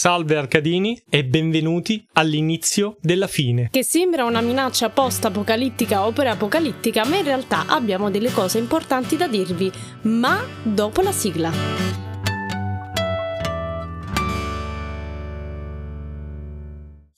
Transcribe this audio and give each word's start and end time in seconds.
Salve 0.00 0.34
Arcadini 0.34 0.98
e 1.10 1.26
benvenuti 1.26 2.02
all'inizio 2.14 2.96
della 3.02 3.26
fine. 3.26 3.68
Che 3.70 3.84
sembra 3.84 4.24
una 4.24 4.40
minaccia 4.40 4.88
post-apocalittica 4.88 6.06
o 6.06 6.10
pre-apocalittica, 6.10 7.04
ma 7.04 7.16
in 7.18 7.24
realtà 7.24 7.66
abbiamo 7.66 8.08
delle 8.08 8.30
cose 8.30 8.56
importanti 8.56 9.18
da 9.18 9.28
dirvi, 9.28 9.70
ma 10.04 10.42
dopo 10.62 11.02
la 11.02 11.12
sigla. 11.12 12.09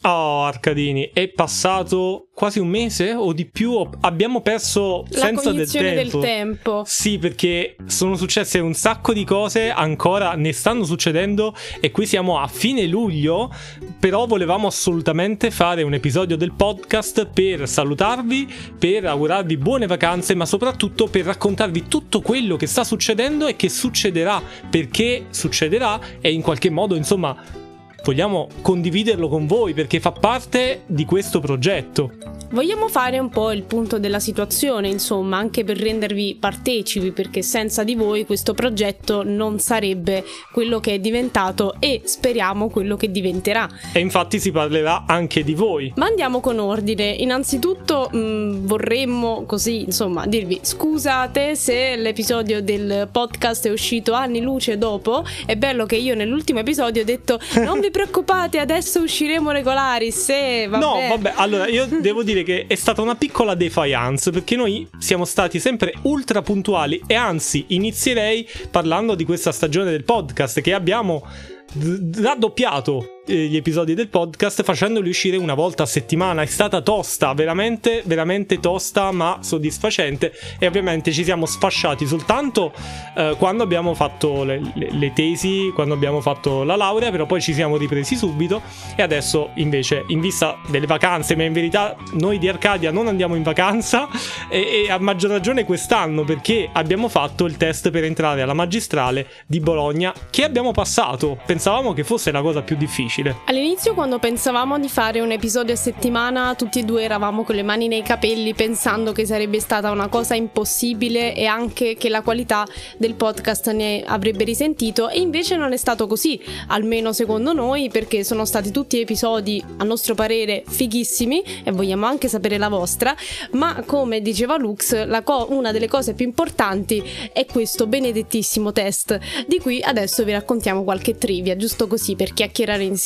Oh, 0.05 0.43
Arcadini, 0.43 1.11
è 1.13 1.29
passato 1.29 2.27
quasi 2.35 2.59
un 2.59 2.67
mese 2.67 3.15
o 3.15 3.33
di 3.33 3.47
più. 3.47 3.89
Abbiamo 4.01 4.41
perso 4.41 5.05
La 5.11 5.31
del 5.31 5.71
tempo. 5.71 6.19
del 6.19 6.21
tempo. 6.21 6.83
Sì, 6.85 7.19
perché 7.19 7.77
sono 7.87 8.17
successe 8.17 8.59
un 8.59 8.75
sacco 8.75 9.13
di 9.13 9.23
cose, 9.23 9.71
ancora 9.71 10.35
ne 10.35 10.53
stanno 10.53 10.83
succedendo 10.83 11.55
e 11.81 11.93
qui 11.93 12.07
siamo 12.07 12.41
a 12.41 12.49
fine 12.49 12.85
luglio, 12.87 13.55
però 14.01 14.27
volevamo 14.27 14.67
assolutamente 14.67 15.53
fare 15.53 15.83
un 15.83 15.95
episodio 15.95 16.37
del 16.37 16.53
podcast 16.53 17.27
per 17.27 17.69
salutarvi, 17.69 18.53
per 18.77 19.07
augurarvi 19.07 19.57
buone 19.57 19.87
vacanze, 19.87 20.35
ma 20.35 20.47
soprattutto 20.47 21.07
per 21.07 21.27
raccontarvi 21.27 21.87
tutto 21.87 22.21
quello 22.23 22.57
che 22.57 22.67
sta 22.67 22.83
succedendo 22.83 23.47
e 23.47 23.55
che 23.55 23.69
succederà, 23.69 24.43
perché 24.69 25.27
succederà 25.31 26.01
e 26.21 26.33
in 26.33 26.43
qualche 26.43 26.71
modo, 26.71 26.97
insomma, 26.97 27.61
vogliamo 28.05 28.49
condividerlo 28.61 29.29
con 29.29 29.47
voi 29.47 29.75
perché 29.75 30.01
fa 30.01 30.13
parte 30.13 30.83
di 30.87 31.05
questo 31.05 31.41
progetto. 31.41 32.41
Vogliamo 32.53 32.89
fare 32.89 33.19
un 33.19 33.31
po' 33.31 33.51
il 33.51 33.63
punto 33.63 33.99
della 33.99 34.21
situazione, 34.21 34.89
insomma, 34.89 35.39
anche 35.39 35.65
per 35.65 35.79
rendervi 35.79 36.37
partecipi, 36.39 37.11
perché 37.11 37.41
senza 37.41 37.83
di 37.83 37.95
voi 37.95 38.27
questo 38.27 38.53
progetto 38.53 39.23
non 39.25 39.59
sarebbe 39.59 40.23
quello 40.53 40.79
che 40.79 40.93
è 40.93 40.99
diventato 40.99 41.77
e 41.79 42.03
speriamo 42.05 42.69
quello 42.69 42.97
che 42.97 43.11
diventerà. 43.11 43.67
E 43.95 44.01
infatti 44.01 44.39
si 44.39 44.51
parlerà 44.51 45.05
anche 45.07 45.43
di 45.43 45.55
voi. 45.55 45.95
Ma 45.97 46.05
andiamo 46.05 46.41
con 46.41 46.59
ordine. 46.59 47.09
Innanzitutto 47.21 48.11
mh, 48.13 48.67
vorremmo 48.67 49.45
così, 49.47 49.85
insomma, 49.85 50.27
dirvi 50.27 50.59
scusate 50.61 51.57
se 51.57 51.97
l'episodio 51.97 52.61
del 52.61 53.09
podcast 53.11 53.67
è 53.67 53.71
uscito 53.71 54.13
anni 54.13 54.43
luce 54.43 54.77
dopo. 54.77 55.25
È 55.47 55.57
bello 55.57 55.87
che 55.87 55.97
io 55.97 56.15
nell'ultimo 56.15 56.59
episodio 56.59 57.01
ho 57.01 57.07
detto 57.07 57.41
non 57.65 57.81
vi 57.81 57.91
preoccupate, 57.93 58.59
adesso 58.59 59.01
usciremo 59.01 59.53
regolari. 59.53 60.11
Se 60.11 60.67
vabbè. 60.69 60.83
No, 60.83 60.95
vabbè, 61.09 61.35
allora 61.37 61.69
io 61.69 61.87
devo 62.03 62.25
dire 62.25 62.43
che 62.43 62.65
è 62.67 62.75
stata 62.75 63.01
una 63.01 63.15
piccola 63.15 63.55
defiance 63.55 64.33
perché 64.33 64.57
noi 64.57 64.89
siamo 64.99 65.25
stati 65.25 65.61
sempre 65.61 65.95
ultra 66.03 66.43
puntuali 66.43 67.01
e 67.07 67.15
anzi 67.15 67.67
inizierei 67.69 68.49
parlando 68.71 69.15
di 69.15 69.25
questa 69.25 69.53
stagione 69.53 69.93
del 69.93 70.03
podcast 70.03 70.61
che 70.61 70.75
abbiamo 70.75 71.25
d- 71.73 72.19
raddoppiato 72.21 73.22
eh, 73.22 73.22
gli 73.25 73.55
episodi 73.55 73.95
del 73.95 74.09
podcast 74.09 74.65
facendoli 74.65 75.09
uscire 75.09 75.37
una 75.37 75.55
volta 75.55 75.85
a 75.85 75.87
settimana. 75.87 76.43
È 76.43 76.47
stata 76.47 76.81
tosta, 76.81 77.33
veramente, 77.35 78.03
veramente 78.05 78.59
tosta, 78.59 79.13
ma 79.13 79.39
soddisfacente. 79.43 80.33
E 80.59 80.67
ovviamente 80.67 81.13
ci 81.13 81.23
siamo 81.23 81.47
sfasciati 81.47 82.05
soltanto 82.05 82.73
eh, 83.15 83.37
quando 83.39 83.63
abbiamo 83.63 83.95
fatto 83.95 84.43
le, 84.43 84.61
le- 84.75 84.91
le 84.91 85.13
tesi, 85.13 85.71
quando 85.73 85.95
abbiamo 85.95 86.21
fatto 86.21 86.65
la 86.65 86.75
laurea, 86.75 87.13
però 87.13 87.25
poi 87.25 87.41
ci 87.41 87.55
siamo 87.55 87.77
ripresi 87.77 88.17
subito. 88.17 88.61
E 88.97 89.03
adesso, 89.03 89.51
invece, 89.55 90.03
in 90.09 90.19
vista 90.19 90.59
delle 90.67 90.87
vacanze, 90.87 91.37
ma 91.37 91.45
in 91.45 91.53
verità 91.53 91.95
noi 92.15 92.39
di 92.39 92.49
Arcadia 92.49 92.91
non 92.91 93.07
andiamo 93.07 93.37
in 93.37 93.45
vacanza, 93.45 94.09
e, 94.51 94.85
e 94.87 94.91
a 94.91 94.99
maggior 94.99 95.31
ragione 95.31 95.65
quest'anno 95.65 96.25
perché 96.25 96.69
abbiamo 96.73 97.09
fatto 97.09 97.45
il 97.45 97.57
test 97.57 97.91
per 97.93 98.03
entrare 98.03 98.43
alla 98.43 98.53
magistrale 98.53 99.29
di 99.47 99.61
Bologna, 99.61 100.13
che 100.29 100.43
abbiamo 100.43 100.73
passato. 100.73 101.39
Pensavamo 101.47 101.93
che 101.93 102.03
fosse 102.03 102.33
la 102.33 102.43
cosa 102.43 102.63
più 102.63 102.75
difficile. 102.77 103.11
All'inizio 103.45 103.93
quando 103.93 104.19
pensavamo 104.19 104.79
di 104.79 104.89
fare 104.89 105.21
un 105.21 105.33
episodio 105.33 105.75
a 105.75 105.77
settimana 105.77 106.55
tutti 106.55 106.79
e 106.79 106.83
due 106.83 107.03
eravamo 107.03 107.45
con 107.45 107.55
le 107.55 107.63
mani 107.63 107.87
nei 107.87 108.01
capelli 108.01 108.55
pensando 108.55 109.13
che 109.13 109.27
sarebbe 109.27 109.61
stata 109.61 109.91
una 109.91 110.09
cosa 110.09 110.35
impossibile 110.35 111.35
e 111.35 111.45
anche 111.45 111.97
che 111.97 112.09
la 112.09 112.23
qualità 112.23 112.67
del 112.97 113.13
podcast 113.13 113.71
ne 113.73 114.03
avrebbe 114.03 114.45
risentito 114.45 115.11
e 115.11 115.21
invece 115.21 115.57
non 115.57 115.75
è 115.75 115.77
stato 115.77 116.07
così, 116.07 116.41
almeno 116.69 117.13
secondo 117.13 117.53
noi 117.53 117.91
perché 117.91 118.25
sono 118.25 118.47
stati 118.47 118.71
tutti 118.71 118.99
episodi 118.99 119.63
a 119.77 119.85
nostro 119.85 120.15
parere 120.15 120.65
fighissimi 120.67 121.43
e 121.65 121.71
vogliamo 121.71 122.07
anche 122.07 122.29
sapere 122.29 122.57
la 122.57 122.71
vostra, 122.71 123.15
ma 123.51 123.83
come 123.85 124.23
diceva 124.23 124.57
Lux 124.57 125.07
co- 125.23 125.49
una 125.51 125.71
delle 125.71 125.87
cose 125.87 126.15
più 126.15 126.25
importanti 126.25 127.05
è 127.31 127.45
questo 127.45 127.87
benedettissimo 127.87 128.73
test 128.73 129.19
di 129.47 129.59
cui 129.59 129.83
adesso 129.83 130.25
vi 130.25 130.33
raccontiamo 130.33 130.83
qualche 130.83 131.19
trivia 131.19 131.57
giusto 131.57 131.87
così 131.87 132.17
per 132.17 132.33
chiacchierare 132.33 132.83
insieme. 132.83 133.01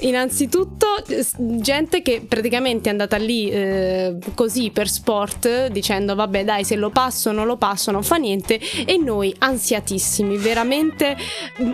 Innanzitutto, 0.00 0.86
eh, 1.08 1.22
s- 1.22 1.34
gente 1.38 2.02
che 2.02 2.22
praticamente 2.26 2.88
è 2.88 2.92
andata 2.92 3.16
lì 3.16 3.48
eh, 3.50 4.16
così 4.34 4.70
per 4.70 4.88
sport, 4.88 5.68
dicendo 5.68 6.14
vabbè 6.14 6.44
dai 6.44 6.64
se 6.64 6.76
lo 6.76 6.90
passo 6.90 7.30
non 7.32 7.46
lo 7.46 7.56
passo 7.56 7.90
non 7.90 8.02
fa 8.02 8.16
niente, 8.16 8.58
e 8.84 8.96
noi 8.96 9.34
ansiatissimi, 9.38 10.36
veramente 10.36 11.16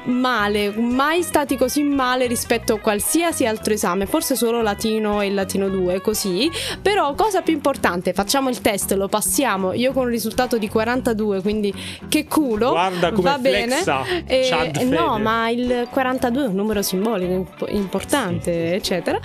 male, 0.05 0.71
mai 0.77 1.23
stati 1.23 1.57
così 1.57 1.83
male 1.83 2.27
rispetto 2.27 2.75
a 2.75 2.79
qualsiasi 2.79 3.47
altro 3.47 3.73
esame, 3.73 4.07
forse 4.07 4.37
solo 4.37 4.63
latino 4.63 5.21
e 5.21 5.31
latino 5.31 5.69
2 5.69 6.01
così, 6.01 6.51
però 6.83 7.15
cosa 7.15 7.41
più 7.43 7.53
importante, 7.55 8.13
facciamo 8.13 8.49
il 8.49 8.61
test, 8.61 8.93
lo 8.93 9.09
passiamo, 9.09 9.73
io 9.73 9.93
con 9.93 10.05
un 10.05 10.11
risultato 10.11 10.59
di 10.59 10.69
42, 10.69 11.41
quindi 11.43 11.73
che 12.09 12.27
culo, 12.27 12.71
Guarda 12.71 13.11
come 13.13 13.31
va 13.31 13.39
bene. 13.39 13.67
flexa 13.75 14.05
E- 14.27 14.47
Chad 14.49 14.77
eh, 14.77 14.85
no, 14.85 15.19
ma 15.19 15.49
il 15.51 15.87
42 15.91 16.45
è 16.45 16.47
un 16.49 16.55
numero 16.55 16.83
simbolico 16.83 17.33
imp- 17.38 17.66
importante, 17.71 18.75
eccetera. 18.75 19.19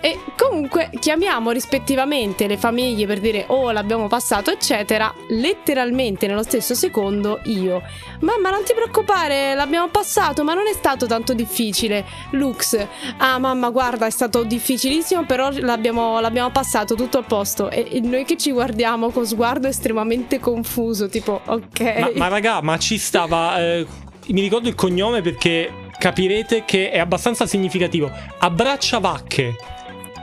E 0.00 0.18
comunque 0.36 0.90
chiamiamo 1.00 1.50
rispettivamente 1.50 2.46
le 2.46 2.56
famiglie 2.56 3.06
per 3.06 3.20
dire 3.20 3.44
oh 3.48 3.70
l'abbiamo 3.70 4.08
passato, 4.08 4.50
eccetera. 4.50 5.12
Letteralmente 5.28 6.26
nello 6.26 6.42
stesso 6.42 6.74
secondo 6.74 7.40
io. 7.44 7.82
Mamma, 8.20 8.50
non 8.50 8.62
ti 8.64 8.72
preoccupare, 8.72 9.54
l'abbiamo 9.54 9.88
passato, 9.88 10.44
ma 10.44 10.54
non 10.54 10.66
è 10.66 10.72
stato 10.72 11.06
tanto 11.06 11.34
difficile. 11.34 12.04
Lux, 12.30 12.78
ah 13.18 13.38
mamma, 13.38 13.70
guarda, 13.70 14.06
è 14.06 14.10
stato 14.10 14.44
difficilissimo, 14.44 15.24
però 15.24 15.50
l'abbiamo, 15.52 16.20
l'abbiamo 16.20 16.50
passato 16.50 16.94
tutto 16.94 17.18
a 17.18 17.22
posto. 17.22 17.70
E, 17.70 17.86
e 17.90 18.00
noi 18.00 18.24
che 18.24 18.36
ci 18.36 18.52
guardiamo 18.52 19.10
con 19.10 19.26
sguardo 19.26 19.68
estremamente 19.68 20.38
confuso, 20.38 21.08
tipo, 21.08 21.40
ok. 21.44 21.80
Ma, 21.98 22.10
ma 22.14 22.28
raga, 22.28 22.60
ma 22.62 22.78
ci 22.78 22.98
stava. 22.98 23.60
eh, 23.60 23.86
mi 24.28 24.40
ricordo 24.40 24.68
il 24.68 24.74
cognome 24.74 25.20
perché 25.20 25.70
capirete 25.98 26.64
che 26.64 26.90
è 26.90 26.98
abbastanza 26.98 27.46
significativo. 27.46 28.10
Abbraccia 28.38 28.98
vacche. 28.98 29.56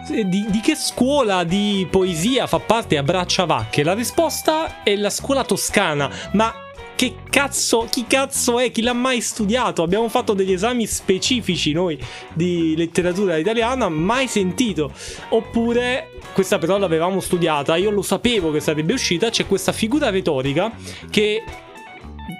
Di, 0.07 0.45
di 0.49 0.59
che 0.61 0.75
scuola 0.75 1.45
di 1.45 1.87
poesia 1.89 2.45
fa 2.45 2.59
parte 2.59 2.97
Abbraccia 2.97 3.45
vacche? 3.45 3.83
La 3.83 3.93
risposta 3.93 4.83
è 4.83 4.95
la 4.97 5.09
scuola 5.09 5.45
toscana, 5.45 6.09
ma 6.33 6.53
che 6.95 7.15
cazzo, 7.29 7.87
chi 7.89 8.05
cazzo 8.07 8.59
è? 8.59 8.71
Chi 8.71 8.81
l'ha 8.81 8.93
mai 8.93 9.19
studiato? 9.19 9.81
Abbiamo 9.81 10.07
fatto 10.09 10.33
degli 10.33 10.51
esami 10.51 10.85
specifici 10.85 11.71
noi 11.71 11.99
di 12.33 12.75
letteratura 12.77 13.35
italiana, 13.37 13.89
mai 13.89 14.27
sentito. 14.27 14.91
Oppure, 15.29 16.11
questa 16.33 16.57
però 16.59 16.77
l'avevamo 16.77 17.19
studiata, 17.19 17.75
io 17.75 17.89
lo 17.89 18.01
sapevo 18.01 18.51
che 18.51 18.59
sarebbe 18.59 18.93
uscita, 18.93 19.29
c'è 19.29 19.47
questa 19.47 19.71
figura 19.71 20.09
retorica 20.09 20.71
che 21.09 21.43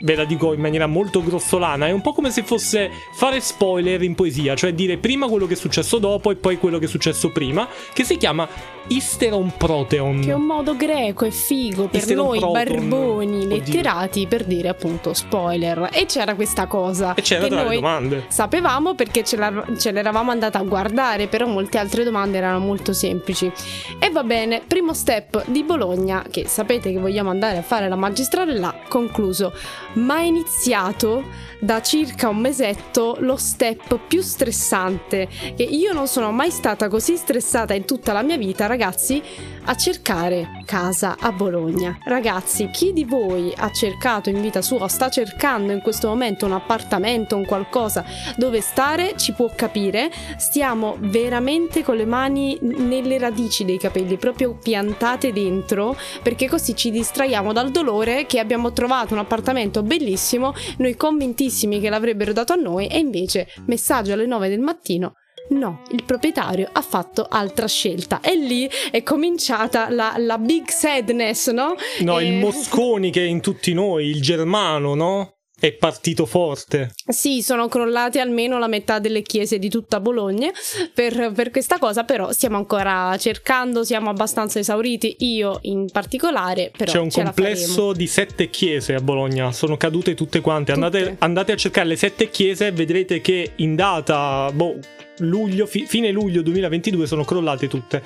ve 0.02 0.16
la 0.16 0.26
dico 0.26 0.54
in 0.54 0.62
maniera 0.62 0.88
molto 0.88 1.24
grossolana, 1.24 1.88
è 1.88 1.92
un 1.92 2.02
po' 2.02 2.14
come 2.14 2.32
se 2.32 2.44
fosse 2.44 2.90
fare 3.12 3.40
spoiler 3.40 4.02
in 4.02 4.16
poesia, 4.16 4.56
cioè 4.56 4.74
dire 4.74 4.98
prima 4.98 5.28
quello 5.28 5.46
che 5.46 5.54
è 5.54 5.58
successo 5.58 5.98
dopo 5.98 6.32
e 6.32 6.36
poi 6.36 6.58
quello 6.58 6.80
che 6.80 6.86
è 6.86 6.88
successo 6.90 7.32
prima, 7.32 7.68
che 7.94 8.04
si 8.04 8.18
chiama 8.18 8.48
Isteron 8.88 9.54
Proteon. 9.58 10.22
Che 10.22 10.32
è 10.32 10.34
un 10.34 10.44
modo 10.44 10.76
greco 10.76 11.26
e 11.26 11.32
figo 11.32 11.88
per 11.88 12.02
Isteron 12.02 12.26
noi 12.26 12.40
Proton, 12.40 12.64
barboni 12.66 13.44
oddio. 13.44 13.48
letterati 13.58 14.28
per 14.28 14.44
dire 14.44 14.70
appunto 14.70 15.14
spoiler. 15.14 15.90
E 15.92 16.06
c'era 16.06 16.36
questa 16.36 16.68
cosa 16.68 17.14
E 17.14 17.22
c'era 17.22 17.44
che 17.44 17.50
tra 17.50 17.58
le 17.60 17.64
noi 17.64 17.76
domande. 17.76 18.26
sapevamo 18.28 18.94
perché 18.94 19.24
ce, 19.24 19.38
ce 19.78 19.92
l'eravamo 19.92 20.32
andata 20.32 20.60
a 20.60 20.64
guardare, 20.64 21.28
però 21.28 21.48
molte 21.48 21.78
altre 21.78 22.04
domande 22.04 22.38
erano 22.38 22.60
molto 22.60 22.94
semplici. 22.94 23.52
E 24.00 24.10
va 24.10 24.24
bene, 24.24 24.62
primo 24.66 24.94
step 24.94 25.46
di 25.48 25.64
Bologna, 25.64 26.24
che 26.30 26.48
sapete 26.48 26.92
che 26.92 27.00
vogliamo 27.00 27.30
andare 27.30 27.58
a 27.58 27.62
fare 27.62 27.88
la 27.88 27.96
magistrale 27.96 28.58
là, 28.58 28.76
concluso. 28.88 29.54
Ma 29.94 30.18
è 30.18 30.24
iniziato 30.24 31.24
da 31.60 31.82
circa 31.82 32.28
un 32.28 32.40
mesetto 32.40 33.16
lo 33.20 33.38
step 33.38 33.98
più 34.08 34.22
stressante, 34.22 35.28
che 35.56 35.64
io 35.64 35.94
non 35.94 36.08
sono 36.08 36.32
mai 36.32 36.52
stata 36.52 36.90
così 36.90 37.16
stressata 37.16 37.74
in 37.74 37.86
tutta 37.86 38.12
la 38.12 38.22
mia 38.22 38.38
vita, 38.38 38.68
ragazzi, 38.74 39.22
a 39.66 39.76
cercare 39.76 40.64
casa 40.66 41.16
a 41.20 41.32
Bologna. 41.32 42.00
Ragazzi, 42.06 42.72
chi 42.72 42.92
di 42.92 43.06
voi 43.06 43.54
ha 43.56 43.72
cercato 43.72 44.30
in 44.30 44.42
vita 44.42 44.64
sua 44.64 44.84
o 44.84 44.88
sta 44.88 45.10
cercando 45.10 45.72
in 45.72 45.82
questo 45.82 46.08
momento 46.08 46.48
un 46.48 46.54
appartamento, 46.54 47.36
un 47.36 47.46
qualcosa 47.46 48.04
dove 48.36 48.62
stare, 48.62 49.16
ci 49.16 49.34
può 49.34 49.52
capire. 49.56 50.12
Stiamo 50.38 50.98
veramente 51.00 51.84
con 51.84 51.98
le 51.98 52.06
mani 52.06 52.58
nelle 52.62 53.20
radici 53.20 53.64
dei 53.64 53.78
capelli, 53.78 54.18
proprio 54.18 54.58
piantate 54.58 55.32
dentro, 55.32 55.96
perché 56.24 56.50
così 56.50 56.76
ci 56.76 56.90
distraiamo 56.90 57.54
dal 57.54 57.70
dolore 57.70 58.26
che 58.26 58.40
abbiamo 58.40 58.74
trovato 58.74 59.14
un 59.14 59.20
appartamento 59.20 59.84
bellissimo, 59.84 60.54
noi 60.78 60.96
convintissimi 60.96 61.80
che 61.80 61.90
l'avrebbero 61.90 62.34
dato 62.34 62.54
a 62.54 62.58
noi 62.58 62.88
e 62.88 62.98
invece 62.98 63.48
messaggio 63.68 64.14
alle 64.14 64.26
9 64.26 64.50
del 64.50 64.62
mattino 64.62 65.14
No, 65.50 65.82
il 65.92 66.04
proprietario 66.04 66.70
ha 66.72 66.82
fatto 66.82 67.28
altra 67.30 67.68
scelta 67.68 68.22
e 68.22 68.36
lì 68.36 68.70
è 68.92 69.04
cominciata 69.04 69.90
la, 69.90 70.14
la 70.18 70.38
big 70.38 70.70
sadness, 70.70 71.50
no? 71.52 71.76
No, 72.00 72.20
E- 72.20 72.26
il 72.28 72.34
Mosconi 72.36 73.12
che 73.12 73.22
è 73.22 73.28
in 73.28 73.42
tutti 73.42 73.74
noi, 73.74 74.08
il 74.08 74.22
germano, 74.22 74.96
no? 74.96 75.36
È 75.60 75.72
partito 75.72 76.26
forte. 76.26 76.92
Sì, 77.08 77.42
sono 77.42 77.70
crollate 77.70 78.20
almeno 78.20 78.60
la 78.60 78.68
metà 78.68 79.00
delle 79.00 79.22
chiese 79.22 79.60
di 79.60 79.70
tutta 79.70 80.02
Bologna 80.02 80.52
per, 80.94 81.32
per 81.34 81.52
questa 81.52 81.78
cosa, 81.78 82.04
però 82.04 82.34
stiamo 82.34 82.58
ancora 82.58 83.16
cercando, 83.18 83.86
siamo 83.86 84.10
abbastanza 84.10 84.60
esauriti, 84.60 85.16
io 85.20 85.60
in 85.62 85.88
particolare, 85.90 86.70
però 86.76 86.92
C'è 86.92 87.00
un 87.00 87.10
complesso 87.10 87.94
di 87.94 88.08
sette 88.08 88.50
chiese 88.50 88.94
a 88.96 89.00
Bologna, 89.00 89.54
sono 89.54 89.78
cadute 89.78 90.16
tutte 90.16 90.42
quante. 90.42 90.74
Andate, 90.74 91.00
Tutte. 91.00 91.16
andate 91.20 91.52
a 91.54 91.56
cercare 91.56 91.88
le 91.88 91.96
sette 91.96 92.30
chiese 92.30 92.68
e 92.68 92.72
vedrete 92.74 93.22
che 93.22 93.52
in 93.58 93.76
data 93.76 94.52
boh, 94.54 94.78
luglio, 95.20 95.66
fi- 95.66 95.86
fine 95.86 96.12
luglio 96.12 96.42
2022 96.42 97.06
sono 97.08 97.24
crollate 97.24 97.68
tutte. 97.68 98.04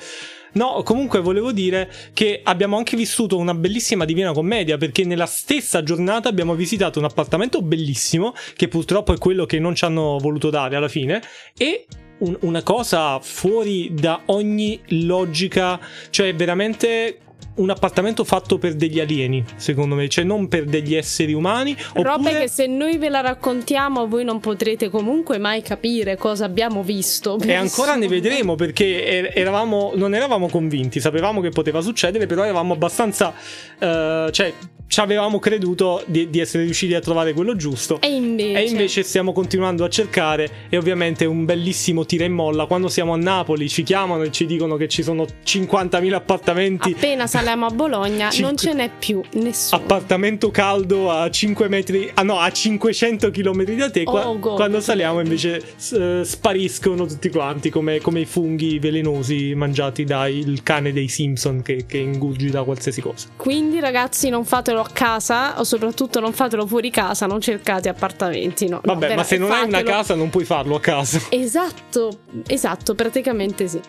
No, 0.52 0.82
comunque 0.82 1.20
volevo 1.20 1.52
dire 1.52 1.90
che 2.14 2.40
abbiamo 2.42 2.78
anche 2.78 2.96
vissuto 2.96 3.36
una 3.36 3.54
bellissima 3.54 4.04
Divina 4.04 4.32
Commedia 4.32 4.78
perché 4.78 5.04
nella 5.04 5.26
stessa 5.26 5.82
giornata 5.82 6.28
abbiamo 6.28 6.54
visitato 6.54 6.98
un 6.98 7.04
appartamento 7.04 7.60
bellissimo 7.60 8.34
che 8.56 8.66
purtroppo 8.68 9.12
è 9.12 9.18
quello 9.18 9.44
che 9.44 9.58
non 9.58 9.74
ci 9.74 9.84
hanno 9.84 10.18
voluto 10.18 10.48
dare 10.48 10.76
alla 10.76 10.88
fine 10.88 11.20
e 11.56 11.86
un- 12.20 12.36
una 12.40 12.62
cosa 12.62 13.20
fuori 13.20 13.92
da 13.92 14.22
ogni 14.26 14.80
logica, 14.88 15.78
cioè 16.10 16.34
veramente 16.34 17.18
un 17.58 17.70
appartamento 17.70 18.24
fatto 18.24 18.58
per 18.58 18.74
degli 18.74 19.00
alieni, 19.00 19.44
secondo 19.56 19.94
me, 19.94 20.08
cioè 20.08 20.24
non 20.24 20.48
per 20.48 20.64
degli 20.64 20.94
esseri 20.94 21.32
umani. 21.32 21.76
Oppure- 21.94 22.40
che 22.40 22.48
se 22.48 22.66
noi 22.66 22.98
ve 22.98 23.08
la 23.08 23.20
raccontiamo 23.20 24.08
voi 24.08 24.24
non 24.24 24.40
potrete 24.40 24.90
comunque 24.90 25.38
mai 25.38 25.62
capire 25.62 26.16
cosa 26.16 26.44
abbiamo 26.44 26.82
visto. 26.82 27.38
E 27.40 27.54
ancora 27.54 27.94
ne 27.94 28.08
vedremo 28.08 28.54
perché 28.54 29.04
er- 29.04 29.32
eravamo, 29.34 29.92
non 29.94 30.14
eravamo 30.14 30.48
convinti, 30.48 31.00
sapevamo 31.00 31.40
che 31.40 31.50
poteva 31.50 31.80
succedere, 31.80 32.26
però 32.26 32.42
eravamo 32.44 32.72
abbastanza, 32.74 33.32
eh, 33.78 34.28
cioè 34.32 34.52
ci 34.88 35.00
avevamo 35.00 35.38
creduto 35.38 36.02
di, 36.06 36.30
di 36.30 36.40
essere 36.40 36.64
riusciti 36.64 36.94
a 36.94 37.00
trovare 37.00 37.34
quello 37.34 37.54
giusto. 37.54 38.00
E 38.00 38.08
invece, 38.08 38.58
E 38.58 38.64
invece 38.64 39.02
stiamo 39.02 39.32
continuando 39.32 39.84
a 39.84 39.88
cercare 39.88 40.48
e 40.70 40.78
ovviamente 40.78 41.26
un 41.26 41.44
bellissimo 41.44 42.06
tira 42.06 42.24
e 42.24 42.28
molla. 42.28 42.64
Quando 42.64 42.88
siamo 42.88 43.12
a 43.12 43.16
Napoli 43.16 43.68
ci 43.68 43.82
chiamano 43.82 44.22
e 44.22 44.32
ci 44.32 44.46
dicono 44.46 44.76
che 44.76 44.88
ci 44.88 45.02
sono 45.02 45.26
50.000 45.44 46.12
appartamenti. 46.14 46.92
appena 46.92 47.26
saliamo 47.48 47.66
a 47.66 47.70
Bologna 47.70 48.30
Cinque- 48.30 48.46
non 48.46 48.56
ce 48.58 48.72
n'è 48.74 48.90
più 48.98 49.22
nessuno. 49.34 49.80
Appartamento 49.82 50.50
caldo 50.50 51.10
a 51.10 51.30
5 51.30 51.68
metri, 51.68 52.10
ah 52.12 52.22
no, 52.22 52.38
a 52.38 52.50
500 52.50 53.30
km 53.30 53.64
da 53.76 53.90
te. 53.90 54.04
Qua- 54.04 54.26
Oh, 54.28 54.36
quando 54.38 54.80
saliamo 54.80 55.20
invece 55.20 55.62
eh, 55.92 56.20
spariscono 56.24 57.06
tutti 57.06 57.30
quanti 57.30 57.70
come, 57.70 58.00
come 58.00 58.20
i 58.20 58.24
funghi 58.26 58.78
velenosi 58.78 59.54
mangiati 59.54 60.04
dal 60.04 60.58
cane 60.62 60.92
dei 60.92 61.08
Simpson 61.08 61.62
che, 61.62 61.86
che 61.86 61.96
ingurgita 61.98 62.62
qualsiasi 62.64 63.00
cosa. 63.00 63.28
Quindi 63.36 63.80
ragazzi 63.80 64.28
non 64.28 64.44
fatelo 64.44 64.80
a 64.80 64.88
casa 64.92 65.58
o 65.58 65.64
soprattutto 65.64 66.20
non 66.20 66.32
fatelo 66.34 66.66
fuori 66.66 66.90
casa, 66.90 67.26
non 67.26 67.40
cercate 67.40 67.88
appartamenti. 67.88 68.66
No, 68.68 68.80
no, 68.84 68.92
Vabbè, 68.92 69.00
ma 69.00 69.06
vera- 69.08 69.24
se 69.24 69.38
non 69.38 69.50
hai 69.52 69.62
una 69.64 69.78
fatelo- 69.78 69.90
casa 69.96 70.14
non 70.14 70.28
puoi 70.28 70.44
farlo 70.44 70.74
a 70.74 70.80
casa. 70.80 71.18
Esatto, 71.48 72.18
esatto, 72.46 72.94
praticamente 72.94 73.68
sì. 73.68 73.80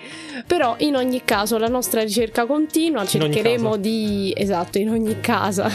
Però 0.47 0.75
in 0.79 0.95
ogni 0.95 1.23
caso 1.25 1.57
la 1.57 1.67
nostra 1.67 2.01
ricerca 2.03 2.45
continua, 2.45 3.03
In 3.11 3.21
ogni 3.23 3.41
cercheremo 3.49 3.77
di... 3.77 4.33
Esatto, 4.35 4.77
in 4.77 4.89
ogni 4.89 5.19
casa. 5.19 5.69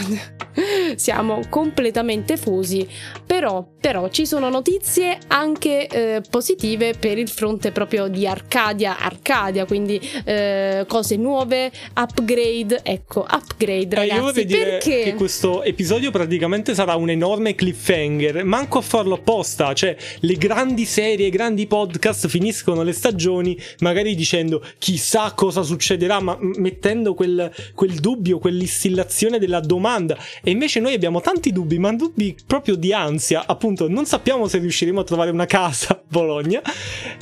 Siamo 0.97 1.41
completamente 1.49 2.37
fusi, 2.37 2.87
però, 3.25 3.67
però 3.79 4.09
ci 4.09 4.25
sono 4.25 4.49
notizie 4.49 5.17
anche 5.27 5.87
eh, 5.87 6.21
positive 6.29 6.93
per 6.97 7.17
il 7.17 7.29
fronte 7.29 7.71
proprio 7.71 8.07
di 8.07 8.27
Arcadia, 8.27 8.97
Arcadia, 8.99 9.65
quindi 9.65 9.99
eh, 10.23 10.85
cose 10.87 11.15
nuove, 11.15 11.71
upgrade, 11.95 12.81
ecco, 12.83 13.25
upgrade 13.29 13.95
Eh, 13.95 13.99
ragazzi, 13.99 14.15
io 14.15 14.21
vorrei 14.21 14.45
dire 14.45 14.63
perché... 14.63 15.01
che 15.03 15.13
questo 15.15 15.63
episodio 15.63 16.11
praticamente 16.11 16.73
sarà 16.73 16.95
un 16.95 17.09
enorme 17.09 17.55
cliffhanger, 17.55 18.43
manco 18.43 18.77
a 18.77 18.81
farlo 18.81 19.15
apposta, 19.15 19.73
cioè 19.73 19.95
le 20.19 20.35
grandi 20.35 20.85
serie, 20.85 21.27
i 21.27 21.31
grandi 21.31 21.67
podcast 21.67 22.27
finiscono 22.27 22.83
le 22.83 22.93
stagioni 22.93 23.57
magari 23.79 24.15
dicendo 24.15 24.63
chissà 24.77 25.33
cosa 25.33 25.63
succederà, 25.63 26.19
ma 26.19 26.37
mettendo 26.39 27.13
quel, 27.13 27.51
quel 27.73 27.95
dubbio, 27.99 28.39
quell'istillazione 28.39 29.39
della 29.39 29.59
domanda. 29.59 30.17
E 30.43 30.51
invece 30.51 30.79
noi 30.85 30.93
abbiamo 30.93 31.19
tanti 31.19 31.51
dubbi, 31.51 31.79
ma 31.79 31.91
dubbi 31.93 32.35
proprio 32.45 32.75
di 32.75 32.93
ansia, 32.93 33.45
appunto 33.47 33.89
non 33.89 34.05
sappiamo 34.05 34.47
se 34.47 34.59
riusciremo 34.59 34.99
a 34.99 35.03
trovare 35.03 35.31
una 35.31 35.47
casa 35.47 35.93
a 35.93 36.01
Bologna 36.07 36.61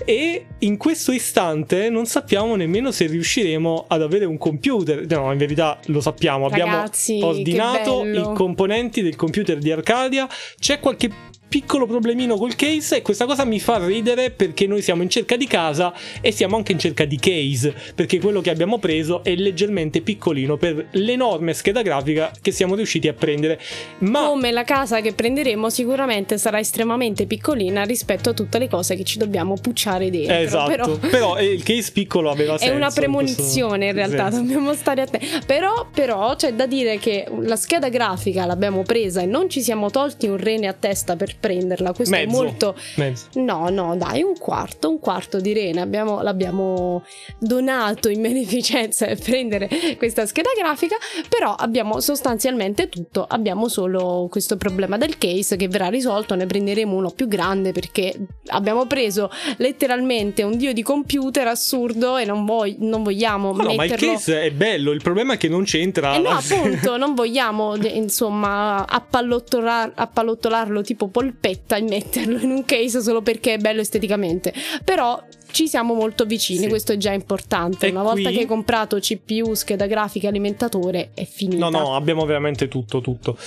e 0.04 0.46
in 0.60 0.76
questo 0.76 1.14
istante 1.14 1.90
non 1.90 2.06
sappiamo 2.06 2.58
nemmeno 2.58 2.92
se 2.92 3.08
riusciremo 3.08 3.86
ad 3.88 4.02
avere 4.02 4.26
un 4.26 4.38
computer, 4.38 5.06
no 5.08 5.32
in 5.32 5.38
verità 5.38 5.80
lo 5.86 6.02
sappiamo, 6.02 6.46
abbiamo 6.46 6.76
Ragazzi, 6.76 7.20
che 7.20 7.26
ordinato 7.26 8.04
i 8.06 8.22
componenti 8.36 9.02
del 9.02 9.16
computer 9.16 9.58
di 9.58 9.72
Arcadia. 9.72 10.28
C'è 10.60 10.80
qualche 10.80 11.10
piccolo 11.54 11.86
problemino 11.86 12.36
col 12.36 12.56
case 12.56 12.98
e 12.98 13.02
questa 13.04 13.28
cosa 13.28 13.46
mi 13.46 13.60
fa 13.60 13.78
ridere 13.86 14.32
perché 14.32 14.66
noi 14.66 14.82
siamo 14.82 15.04
in 15.04 15.10
cerca 15.10 15.38
di 15.38 15.46
casa 15.46 15.94
e 16.20 16.32
siamo 16.32 16.56
anche 16.56 16.72
in 16.72 16.80
cerca 16.80 17.06
di 17.06 17.20
case 17.20 17.76
perché 17.94 18.20
quello 18.20 18.42
che 18.42 18.50
abbiamo 18.50 18.80
preso 18.80 19.24
è 19.24 19.36
leggermente 19.36 20.02
piccolino 20.02 20.58
per 20.58 20.88
l'enorme 20.94 21.54
scheda 21.54 21.84
grafica 21.84 22.32
che 22.42 22.50
siamo 22.50 22.74
riusciti 22.74 23.08
a 23.08 23.14
prendere. 23.14 23.60
Ma 24.00 24.26
Come 24.26 24.50
la 24.50 24.64
casa 24.64 25.00
che 25.00 25.14
prenderemo 25.14 25.70
sicuramente 25.70 26.40
sarà 26.40 26.58
estremamente 26.58 27.28
piccolina 27.28 27.84
rispetto 27.84 28.32
a 28.32 28.34
tutte 28.34 28.58
le 28.58 28.68
cose 28.68 28.96
che 28.96 29.04
ci 29.04 29.20
dobbiamo 29.20 29.54
pucciare 29.54 30.10
dentro. 30.10 30.34
esatto, 30.34 30.72
Però 30.72 30.98
però, 31.12 31.38
il 31.40 31.62
case 31.62 31.92
piccolo 31.92 32.32
aveva 32.32 32.56
è 32.56 32.58
senso. 32.58 32.74
una 32.74 32.88
in 32.88 32.94
premonizione 32.96 33.90
in 33.90 33.94
questo 33.94 34.12
realtà, 34.16 34.32
senso. 34.32 34.48
dobbiamo 34.48 34.74
stare 34.74 35.02
attenti. 35.02 35.28
Però, 35.46 35.86
però 35.94 36.36
c'è 36.36 36.54
da 36.54 36.66
dire 36.66 36.98
che 36.98 37.28
la 37.42 37.56
scheda 37.56 37.90
grafica 37.90 38.48
l'abbiamo 38.48 38.82
presa 38.82 39.22
e 39.22 39.28
non 39.28 39.52
ci 39.52 39.62
siamo 39.62 39.92
tolti 39.92 40.26
un 40.26 40.38
rene 40.38 40.66
a 40.66 40.74
testa 40.74 41.16
per 41.16 41.36
prenderla. 41.44 41.92
Questo 41.92 42.16
è 42.16 42.26
Mezzo. 42.26 42.42
molto. 42.42 42.76
Mezzo. 42.96 43.26
No, 43.34 43.68
no, 43.70 43.98
dai, 43.98 44.22
un 44.24 44.38
quarto, 44.40 44.90
un 44.90 45.00
quarto 45.00 45.42
di 45.42 45.52
rene. 45.52 45.82
Abbiamo- 45.82 46.22
l'abbiamo 46.22 47.04
donato 47.38 48.08
in 48.08 48.22
beneficenza 48.22 49.06
per 49.08 49.20
prendere 49.20 49.68
questa 49.98 50.26
scheda 50.26 50.52
grafica. 50.58 50.96
Però 51.28 51.54
abbiamo 51.54 52.00
sostanzialmente 52.00 52.88
tutto. 52.88 53.26
Abbiamo 53.28 53.68
solo 53.68 54.28
questo 54.32 54.56
problema 54.56 54.98
del 54.98 55.18
case 55.18 55.58
che 55.58 55.68
verrà 55.68 55.90
risolto. 55.90 56.34
Ne 56.36 56.46
prenderemo 56.46 56.96
uno 56.96 57.10
più 57.10 57.28
grande 57.28 57.74
perché 57.74 58.18
abbiamo 58.48 58.86
preso 58.86 59.30
letteralmente 59.58 60.44
un 60.44 60.56
dio 60.56 60.72
di 60.72 60.82
computer 60.82 61.48
assurdo 61.48 62.16
e 62.18 62.24
non, 62.24 62.46
vog- 62.46 62.78
non 62.78 63.04
vogliamo 63.04 63.52
Ma 63.52 63.64
no, 63.64 63.74
ma 63.74 63.84
il 63.84 63.96
case 63.96 64.44
è 64.44 64.52
bello, 64.52 64.92
il 64.92 65.02
problema 65.02 65.34
è 65.34 65.38
che 65.38 65.50
non 65.50 65.66
c'entra. 65.66 66.16
Eh 66.16 66.20
no, 66.20 66.30
appunto, 66.40 66.96
non 66.96 67.14
vogliamo 67.16 67.76
insomma 67.76 68.86
appallottolar- 68.88 69.92
appalottolarlo 69.96 70.82
tipo 70.82 71.08
polpetta 71.34 71.76
e 71.76 71.82
metterlo 71.82 72.40
in 72.40 72.52
un 72.52 72.66
case 72.66 73.02
solo 73.02 73.22
perché 73.22 73.56
è 73.56 73.58
bello 73.58 73.82
esteticamente. 73.82 74.54
Però 74.84 75.22
ci 75.52 75.68
siamo 75.68 75.94
molto 75.94 76.26
vicini, 76.26 76.60
Sì. 76.62 76.68
questo 76.68 76.94
è 76.94 76.98
già 76.98 77.12
importante. 77.12 77.88
E 77.88 77.92
Una 77.92 78.04
volta 78.04 78.22
qui- 78.24 78.34
che 78.34 78.40
hai 78.42 78.46
comprato 78.46 78.98
CPU, 79.00 79.54
scheda 79.54 79.86
grafica, 79.88 80.28
alimentatore, 80.30 81.12
è 81.14 81.26
finita. 81.26 81.70
No, 81.70 81.78
no, 81.78 81.96
abbiamo 81.96 82.26
veramente 82.26 82.68
tutto, 82.68 83.02
tutto. 83.02 83.38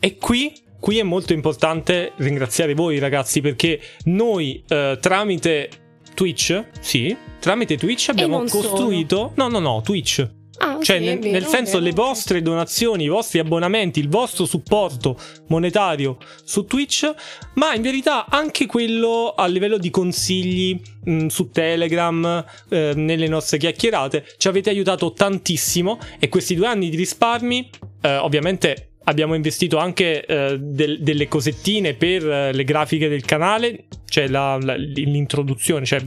E 0.00 0.16
qui, 0.16 0.52
qui 0.78 0.98
è 0.98 1.02
molto 1.02 1.32
importante 1.32 2.12
ringraziare 2.16 2.74
voi 2.74 2.98
ragazzi 2.98 3.40
perché 3.40 3.80
noi 4.04 4.62
eh, 4.68 4.98
tramite 5.00 5.70
Twitch, 6.14 6.64
sì, 6.80 7.16
tramite 7.38 7.76
Twitch 7.76 8.08
abbiamo 8.10 8.38
non 8.38 8.48
solo. 8.48 8.68
costruito... 8.68 9.32
No, 9.36 9.48
no, 9.48 9.58
no, 9.60 9.80
Twitch. 9.82 10.28
Ah, 10.60 10.78
Cioè, 10.82 10.98
sì, 10.98 11.04
nel, 11.04 11.18
vero, 11.20 11.32
nel 11.32 11.46
senso, 11.46 11.78
le 11.78 11.92
vostre 11.92 12.42
donazioni, 12.42 13.04
i 13.04 13.08
vostri 13.08 13.38
abbonamenti, 13.38 14.00
il 14.00 14.08
vostro 14.08 14.44
supporto 14.44 15.16
monetario 15.48 16.18
su 16.44 16.64
Twitch, 16.64 17.08
ma 17.54 17.74
in 17.74 17.82
verità 17.82 18.26
anche 18.28 18.66
quello 18.66 19.34
a 19.36 19.46
livello 19.46 19.78
di 19.78 19.90
consigli 19.90 20.80
mh, 21.04 21.26
su 21.26 21.50
Telegram, 21.50 22.44
eh, 22.70 22.92
nelle 22.96 23.28
nostre 23.28 23.58
chiacchierate, 23.58 24.24
ci 24.36 24.48
avete 24.48 24.70
aiutato 24.70 25.12
tantissimo 25.12 25.98
e 26.18 26.28
questi 26.28 26.54
due 26.56 26.66
anni 26.66 26.90
di 26.90 26.96
risparmi, 26.96 27.70
eh, 28.02 28.16
ovviamente 28.16 28.90
abbiamo 29.04 29.34
investito 29.34 29.78
anche 29.78 30.26
eh, 30.26 30.58
del- 30.58 31.00
delle 31.02 31.28
cosettine 31.28 31.94
per 31.94 32.28
eh, 32.28 32.52
le 32.52 32.64
grafiche 32.64 33.08
del 33.08 33.24
canale, 33.24 33.86
cioè 34.08 34.26
la- 34.26 34.58
la- 34.60 34.74
l'introduzione, 34.76 35.84
cioè 35.86 36.02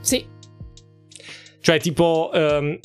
Sì, 0.00 0.24
cioè, 1.60 1.80
tipo, 1.80 2.30
ehm, 2.34 2.78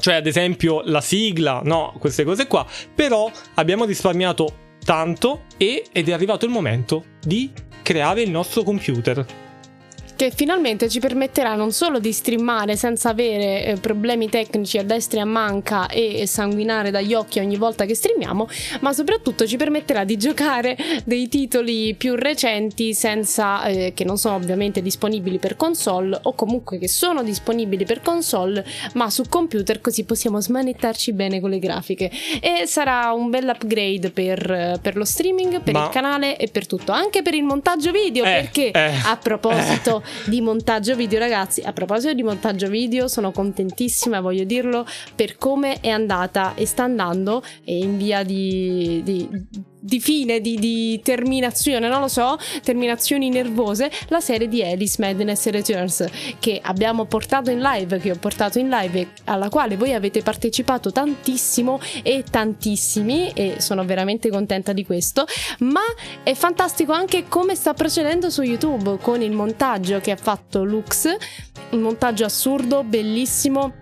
cioè 0.00 0.14
ad 0.14 0.26
esempio 0.26 0.82
la 0.84 1.00
sigla, 1.00 1.60
no, 1.64 1.94
queste 1.98 2.24
cose 2.24 2.46
qua, 2.46 2.66
però 2.94 3.30
abbiamo 3.54 3.84
risparmiato 3.84 4.60
tanto 4.84 5.42
e, 5.56 5.84
ed 5.92 6.08
è 6.08 6.12
arrivato 6.12 6.44
il 6.44 6.50
momento 6.50 7.04
di 7.20 7.50
creare 7.82 8.22
il 8.22 8.30
nostro 8.30 8.62
computer 8.62 9.24
che 10.22 10.30
finalmente 10.30 10.88
ci 10.88 11.00
permetterà 11.00 11.56
non 11.56 11.72
solo 11.72 11.98
di 11.98 12.12
streamare 12.12 12.76
senza 12.76 13.08
avere 13.08 13.64
eh, 13.64 13.76
problemi 13.78 14.28
tecnici 14.28 14.78
a 14.78 14.84
destra 14.84 15.18
e 15.18 15.22
a 15.22 15.24
manca 15.24 15.88
e 15.88 16.28
sanguinare 16.28 16.92
dagli 16.92 17.12
occhi 17.12 17.40
ogni 17.40 17.56
volta 17.56 17.86
che 17.86 17.96
streamiamo, 17.96 18.48
ma 18.82 18.92
soprattutto 18.92 19.48
ci 19.48 19.56
permetterà 19.56 20.04
di 20.04 20.16
giocare 20.16 20.76
dei 21.04 21.26
titoli 21.26 21.94
più 21.94 22.14
recenti 22.14 22.94
senza 22.94 23.64
eh, 23.64 23.94
che 23.96 24.04
non 24.04 24.16
sono 24.16 24.36
ovviamente 24.36 24.80
disponibili 24.80 25.38
per 25.38 25.56
console 25.56 26.16
o 26.22 26.34
comunque 26.34 26.78
che 26.78 26.86
sono 26.86 27.24
disponibili 27.24 27.84
per 27.84 28.00
console, 28.00 28.64
ma 28.92 29.10
su 29.10 29.24
computer 29.28 29.80
così 29.80 30.04
possiamo 30.04 30.40
smanettarci 30.40 31.12
bene 31.14 31.40
con 31.40 31.50
le 31.50 31.58
grafiche. 31.58 32.12
E 32.40 32.62
sarà 32.66 33.10
un 33.10 33.28
bel 33.28 33.48
upgrade 33.48 34.10
per, 34.10 34.78
per 34.80 34.94
lo 34.94 35.04
streaming, 35.04 35.62
per 35.62 35.74
ma... 35.74 35.82
il 35.86 35.90
canale 35.90 36.36
e 36.36 36.46
per 36.46 36.68
tutto, 36.68 36.92
anche 36.92 37.22
per 37.22 37.34
il 37.34 37.42
montaggio 37.42 37.90
video, 37.90 38.22
eh, 38.22 38.30
perché 38.30 38.70
eh, 38.70 38.92
a 39.04 39.16
proposito 39.16 40.00
eh 40.00 40.10
di 40.26 40.40
montaggio 40.40 40.94
video, 40.96 41.18
ragazzi. 41.18 41.60
A 41.62 41.72
proposito 41.72 42.12
di 42.14 42.22
montaggio 42.22 42.68
video, 42.68 43.08
sono 43.08 43.32
contentissima, 43.32 44.20
voglio 44.20 44.44
dirlo, 44.44 44.86
per 45.14 45.36
come 45.38 45.80
è 45.80 45.88
andata 45.88 46.54
e 46.54 46.66
sta 46.66 46.84
andando 46.84 47.42
in 47.64 47.96
via 47.96 48.22
di, 48.22 49.02
di 49.04 49.28
di 49.84 50.00
fine, 50.00 50.40
di, 50.40 50.56
di, 50.58 51.00
terminazione, 51.02 51.88
non 51.88 52.00
lo 52.00 52.08
so, 52.08 52.38
terminazioni 52.62 53.28
nervose, 53.28 53.90
la 54.08 54.20
serie 54.20 54.46
di 54.46 54.62
Alice 54.62 54.96
Madness 55.00 55.48
Returns 55.48 56.06
che 56.38 56.60
abbiamo 56.62 57.06
portato 57.06 57.50
in 57.50 57.60
live, 57.60 57.98
che 57.98 58.12
ho 58.12 58.16
portato 58.16 58.60
in 58.60 58.68
live, 58.68 59.08
alla 59.24 59.48
quale 59.48 59.76
voi 59.76 59.92
avete 59.92 60.22
partecipato 60.22 60.92
tantissimo 60.92 61.80
e 62.02 62.22
tantissimi 62.30 63.32
e 63.32 63.56
sono 63.58 63.84
veramente 63.84 64.30
contenta 64.30 64.72
di 64.72 64.84
questo, 64.84 65.26
ma 65.60 65.82
è 66.22 66.34
fantastico 66.34 66.92
anche 66.92 67.26
come 67.26 67.56
sta 67.56 67.74
procedendo 67.74 68.30
su 68.30 68.42
YouTube 68.42 68.98
con 69.00 69.20
il 69.20 69.32
montaggio 69.32 70.00
che 70.00 70.12
ha 70.12 70.16
fatto 70.16 70.62
Lux, 70.62 71.12
un 71.70 71.80
montaggio 71.80 72.24
assurdo, 72.24 72.84
bellissimo 72.84 73.81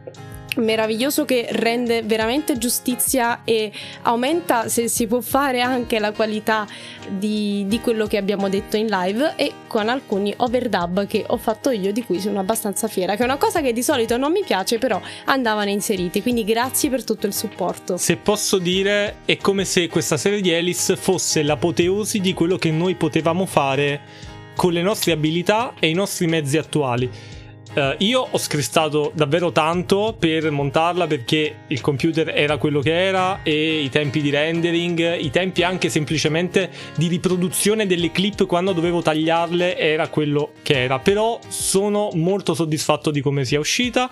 meraviglioso 0.56 1.24
che 1.24 1.46
rende 1.50 2.02
veramente 2.02 2.58
giustizia 2.58 3.42
e 3.44 3.70
aumenta 4.02 4.68
se 4.68 4.88
si 4.88 5.06
può 5.06 5.20
fare 5.20 5.60
anche 5.60 5.98
la 5.98 6.12
qualità 6.12 6.66
di, 7.08 7.64
di, 7.66 7.80
quello 7.80 8.06
che 8.06 8.16
abbiamo 8.16 8.48
detto 8.48 8.76
in 8.76 8.86
live 8.86 9.34
e 9.36 9.52
con 9.66 9.88
alcuni 9.88 10.32
overdub 10.36 11.06
che 11.06 11.24
ho 11.26 11.36
fatto 11.36 11.70
io 11.70 11.92
di 11.92 12.04
cui 12.04 12.20
sono 12.20 12.40
abbastanza 12.40 12.88
fiera 12.88 13.14
che 13.14 13.22
è 13.22 13.24
una 13.24 13.36
cosa 13.36 13.60
che 13.60 13.72
di 13.72 13.82
solito 13.82 14.16
non 14.16 14.32
mi 14.32 14.42
piace 14.44 14.78
però 14.78 15.00
andavano 15.26 15.70
inseriti. 15.70 16.22
Quindi 16.22 16.44
grazie 16.44 16.90
per 16.90 17.04
tutto 17.04 17.26
il 17.26 17.34
supporto. 17.34 17.96
Se 17.96 18.16
posso 18.16 18.58
dire 18.58 19.16
è 19.24 19.36
come 19.36 19.64
se 19.64 19.88
questa 19.88 20.16
serie 20.16 20.40
di 20.40 20.52
Alice 20.52 20.96
fosse 20.96 21.42
l'apoteosi 21.42 22.20
di 22.20 22.34
quello 22.34 22.56
che 22.56 22.70
noi 22.70 22.94
potevamo 22.94 23.46
fare 23.46 24.00
con 24.56 24.72
le 24.72 24.82
nostre 24.82 25.12
abilità 25.12 25.74
e 25.78 25.88
i 25.88 25.94
nostri 25.94 26.26
mezzi 26.26 26.58
attuali 26.58 27.38
Uh, 27.72 27.94
io 27.98 28.26
ho 28.28 28.38
scristato 28.38 29.12
davvero 29.14 29.52
tanto 29.52 30.16
per 30.18 30.50
montarla 30.50 31.06
perché 31.06 31.58
il 31.68 31.80
computer 31.80 32.28
era 32.34 32.56
quello 32.56 32.80
che 32.80 33.06
era 33.06 33.44
e 33.44 33.82
i 33.82 33.88
tempi 33.88 34.20
di 34.20 34.30
rendering, 34.30 35.16
i 35.20 35.30
tempi 35.30 35.62
anche 35.62 35.88
semplicemente 35.88 36.68
di 36.96 37.06
riproduzione 37.06 37.86
delle 37.86 38.10
clip 38.10 38.46
quando 38.46 38.72
dovevo 38.72 39.02
tagliarle 39.02 39.78
era 39.78 40.08
quello 40.08 40.54
che 40.62 40.82
era. 40.82 40.98
Però 40.98 41.38
sono 41.46 42.10
molto 42.14 42.54
soddisfatto 42.54 43.12
di 43.12 43.20
come 43.20 43.44
sia 43.44 43.60
uscita. 43.60 44.10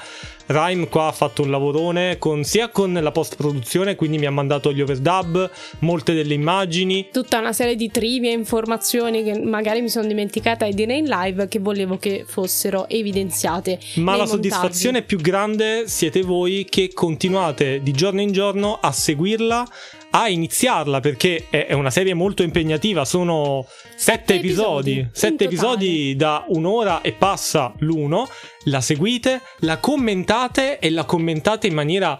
Rhyme 0.49 0.89
qua 0.89 1.09
ha 1.09 1.13
fatto 1.13 1.43
un 1.43 1.51
lavorone 1.51 2.17
con, 2.19 2.43
sia 2.43 2.69
con 2.69 2.93
la 2.93 3.11
post 3.11 3.37
produzione, 3.37 3.97
quindi 3.97 4.17
mi 4.17 4.25
ha 4.25 4.31
mandato 4.31 4.73
gli 4.73 4.81
overdub, 4.81 5.51
molte 5.81 6.15
delle 6.15 6.33
immagini. 6.33 7.09
Tutta 7.13 7.39
una 7.39 7.53
serie 7.53 7.77
di 7.77 7.91
trivie 7.91 8.31
e 8.31 8.35
informazioni 8.35 9.23
che 9.23 9.39
magari 9.39 9.83
mi 9.83 9.91
sono 9.91 10.07
dimenticata 10.07 10.65
di 10.65 10.73
dire 10.73 10.97
in 10.97 11.05
live 11.05 11.49
che 11.49 11.59
volevo 11.59 11.99
che 11.99 12.25
fossero 12.27 12.89
evidenziate. 12.89 13.79
Ma 13.97 14.13
la 14.13 14.25
montaggi. 14.25 14.31
soddisfazione 14.31 15.03
più 15.03 15.19
grande 15.19 15.85
siete 15.87 16.23
voi 16.23 16.67
che 16.69 16.93
continuate 16.95 17.83
di 17.83 17.93
giorno 17.93 18.23
in 18.23 18.33
giorno 18.33 18.79
a 18.81 18.91
seguirla 18.91 19.67
a 20.11 20.29
iniziarla 20.29 21.01
perché 21.01 21.47
è 21.51 21.73
una 21.73 21.91
serie 21.91 22.15
molto 22.15 22.43
impegnativa. 22.43 23.05
Sono 23.05 23.67
sette 23.95 24.35
episodi, 24.35 24.93
episodi 24.93 25.11
sette 25.13 25.45
episodi 25.45 26.17
da 26.17 26.45
un'ora 26.49 27.01
e 27.03 27.13
passa 27.13 27.75
l'uno. 27.79 28.29
La 28.65 28.81
seguite, 28.81 29.41
la 29.61 29.79
commentate 29.79 30.79
e 30.79 30.91
la 30.91 31.05
commentate 31.05 31.67
in 31.67 31.75
maniera 31.75 32.19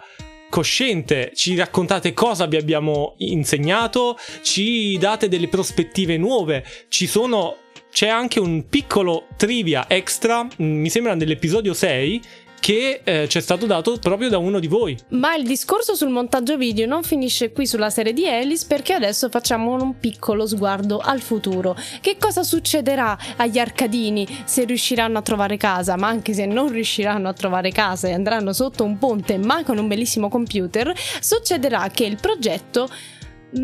cosciente, 0.49 1.33
ci 1.35 1.55
raccontate 1.57 2.15
cosa 2.15 2.47
vi 2.47 2.57
abbiamo 2.57 3.15
insegnato, 3.19 4.17
ci 4.43 4.97
date 4.99 5.29
delle 5.29 5.49
prospettive 5.49 6.17
nuove, 6.17 6.65
ci 6.89 7.07
sono 7.07 7.57
c'è 7.91 8.09
anche 8.09 8.39
un 8.39 8.69
piccolo 8.69 9.27
trivia 9.37 9.87
extra, 9.89 10.47
mi 10.59 10.89
sembra 10.91 11.15
nell'episodio 11.15 11.75
6, 11.75 12.21
che 12.61 13.01
eh, 13.05 13.29
ci 13.29 13.39
è 13.39 13.41
stato 13.41 13.67
dato 13.67 13.99
proprio 13.99 14.29
da 14.29 14.39
uno 14.39 14.59
di 14.59 14.67
voi. 14.67 14.97
Ma 15.11 15.35
il 15.35 15.45
discorso 15.45 15.95
sul 15.95 16.09
montaggio 16.09 16.57
video 16.57 16.87
non 16.87 17.03
finisce 17.03 17.53
qui 17.53 17.67
sulla 17.67 17.91
serie 17.91 18.13
di 18.13 18.29
Alice 18.29 18.65
perché 18.67 18.93
adesso 18.93 19.29
facciamo 19.29 19.73
un 19.73 19.99
piccolo 19.99 20.47
sguardo 20.47 20.99
al 20.99 21.21
futuro. 21.21 21.77
Che 22.01 22.17
cosa 22.19 22.43
succederà 22.43 23.17
agli 23.37 23.59
arcadini 23.59 24.27
se 24.45 24.65
riusciranno 24.65 25.19
a 25.19 25.23
trovare 25.23 25.57
casa, 25.57 25.97
ma 25.97 26.09
anche 26.09 26.33
se 26.35 26.47
non 26.47 26.71
riusciranno 26.71 27.29
a 27.29 27.33
trovare 27.33 27.71
casa 27.71 28.09
e 28.09 28.13
andranno 28.13 28.53
sotto 28.53 28.85
un 28.85 28.99
ponte 28.99 29.39
ma 29.39 29.63
con 29.65 29.79
un 29.79 29.89
bellissimo 29.89 30.29
computer, 30.29 30.93
succederà 31.21 31.89
che 31.89 32.05
il 32.05 32.17
progetto 32.21 32.89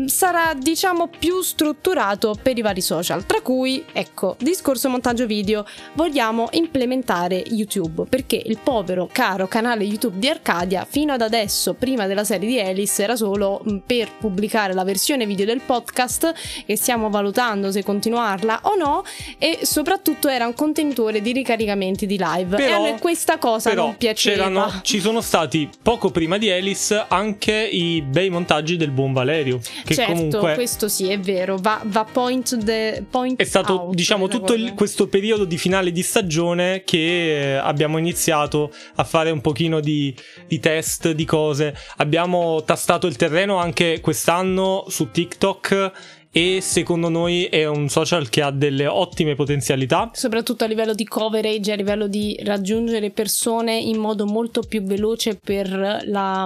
sarà 0.05 0.53
diciamo 0.53 1.07
più 1.07 1.41
strutturato 1.41 2.35
per 2.41 2.57
i 2.57 2.61
vari 2.61 2.81
social. 2.81 3.25
Tra 3.25 3.41
cui 3.41 3.83
ecco 3.91 4.35
discorso 4.39 4.89
montaggio 4.89 5.25
video. 5.25 5.65
Vogliamo 5.93 6.49
implementare 6.51 7.43
youtube 7.49 8.05
perché 8.05 8.41
il 8.43 8.59
povero 8.61 9.07
caro 9.11 9.47
canale 9.47 9.83
youtube 9.83 10.17
di 10.17 10.27
Arcadia 10.27 10.85
fino 10.89 11.13
ad 11.13 11.21
adesso 11.21 11.73
prima 11.73 12.07
della 12.07 12.23
serie 12.23 12.47
di 12.47 12.59
Alice 12.59 13.01
era 13.01 13.15
solo 13.15 13.63
mm, 13.69 13.77
per 13.85 14.11
pubblicare 14.19 14.73
la 14.73 14.83
versione 14.83 15.25
video 15.25 15.45
del 15.45 15.61
podcast 15.61 16.33
che 16.65 16.75
stiamo 16.75 17.09
valutando 17.09 17.71
se 17.71 17.83
continuarla 17.83 18.61
o 18.63 18.75
no 18.75 19.03
e 19.37 19.59
soprattutto 19.63 20.27
era 20.27 20.45
un 20.45 20.53
contenitore 20.53 21.21
di 21.21 21.31
ricaricamenti 21.31 22.05
di 22.05 22.17
live. 22.19 22.55
Però, 22.55 22.69
e 22.69 22.73
a 22.73 22.77
noi 22.77 22.99
questa 22.99 23.37
cosa 23.37 23.69
però 23.69 23.85
non 23.85 23.97
piaceva. 23.97 24.79
ci 24.81 24.99
sono 24.99 25.21
stati 25.21 25.69
poco 25.81 26.09
prima 26.11 26.37
di 26.37 26.49
Alice 26.49 27.05
anche 27.07 27.53
i 27.53 28.01
bei 28.01 28.29
montaggi 28.29 28.77
del 28.77 28.91
buon 28.91 29.13
Valerio 29.13 29.59
che 29.83 29.93
certo, 29.93 30.13
comunque 30.13 30.53
questo 30.53 30.87
sì, 30.87 31.09
è 31.09 31.19
vero. 31.19 31.57
Va, 31.57 31.81
va 31.85 32.03
point, 32.03 32.63
the, 32.63 33.03
point 33.09 33.39
È 33.39 33.43
stato, 33.43 33.81
out, 33.81 33.95
diciamo, 33.95 34.27
tutto 34.27 34.53
il, 34.53 34.73
questo 34.73 35.07
periodo 35.07 35.45
di 35.45 35.57
finale 35.57 35.91
di 35.91 36.03
stagione 36.03 36.83
che 36.85 37.53
eh, 37.53 37.55
abbiamo 37.55 37.97
iniziato 37.97 38.71
a 38.95 39.03
fare 39.03 39.31
un 39.31 39.41
pochino 39.41 39.79
di, 39.79 40.15
di 40.47 40.59
test, 40.59 41.11
di 41.11 41.25
cose. 41.25 41.75
Abbiamo 41.97 42.63
tastato 42.63 43.07
il 43.07 43.15
terreno 43.15 43.57
anche 43.57 43.99
quest'anno 44.01 44.85
su 44.87 45.11
TikTok 45.11 45.91
e 46.37 46.59
secondo 46.59 47.07
noi 47.07 47.45
è 47.45 47.65
un 47.65 47.87
social 47.87 48.27
che 48.27 48.41
ha 48.41 48.51
delle 48.51 48.87
ottime 48.87 49.35
potenzialità. 49.35 50.11
Soprattutto 50.11 50.65
a 50.65 50.67
livello 50.67 50.93
di 50.93 51.05
coverage, 51.05 51.71
a 51.71 51.75
livello 51.75 52.07
di 52.07 52.37
raggiungere 52.43 53.09
persone 53.11 53.79
in 53.79 53.97
modo 53.97 54.25
molto 54.25 54.61
più 54.61 54.83
veloce 54.83 55.39
per 55.41 55.69
la, 55.69 56.45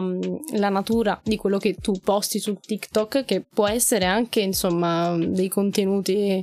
la 0.54 0.70
natura 0.70 1.20
di 1.24 1.38
quello 1.38 1.58
che 1.58 1.74
tu 1.82 1.94
posti 2.04 2.38
su 2.38 2.60
TikTok, 2.62 3.26
che 3.26 3.44
può 3.52 3.68
essere 3.68 4.06
anche 4.06 4.42
insomma 4.42 5.18
dei 5.18 5.48
contenuti 5.48 6.40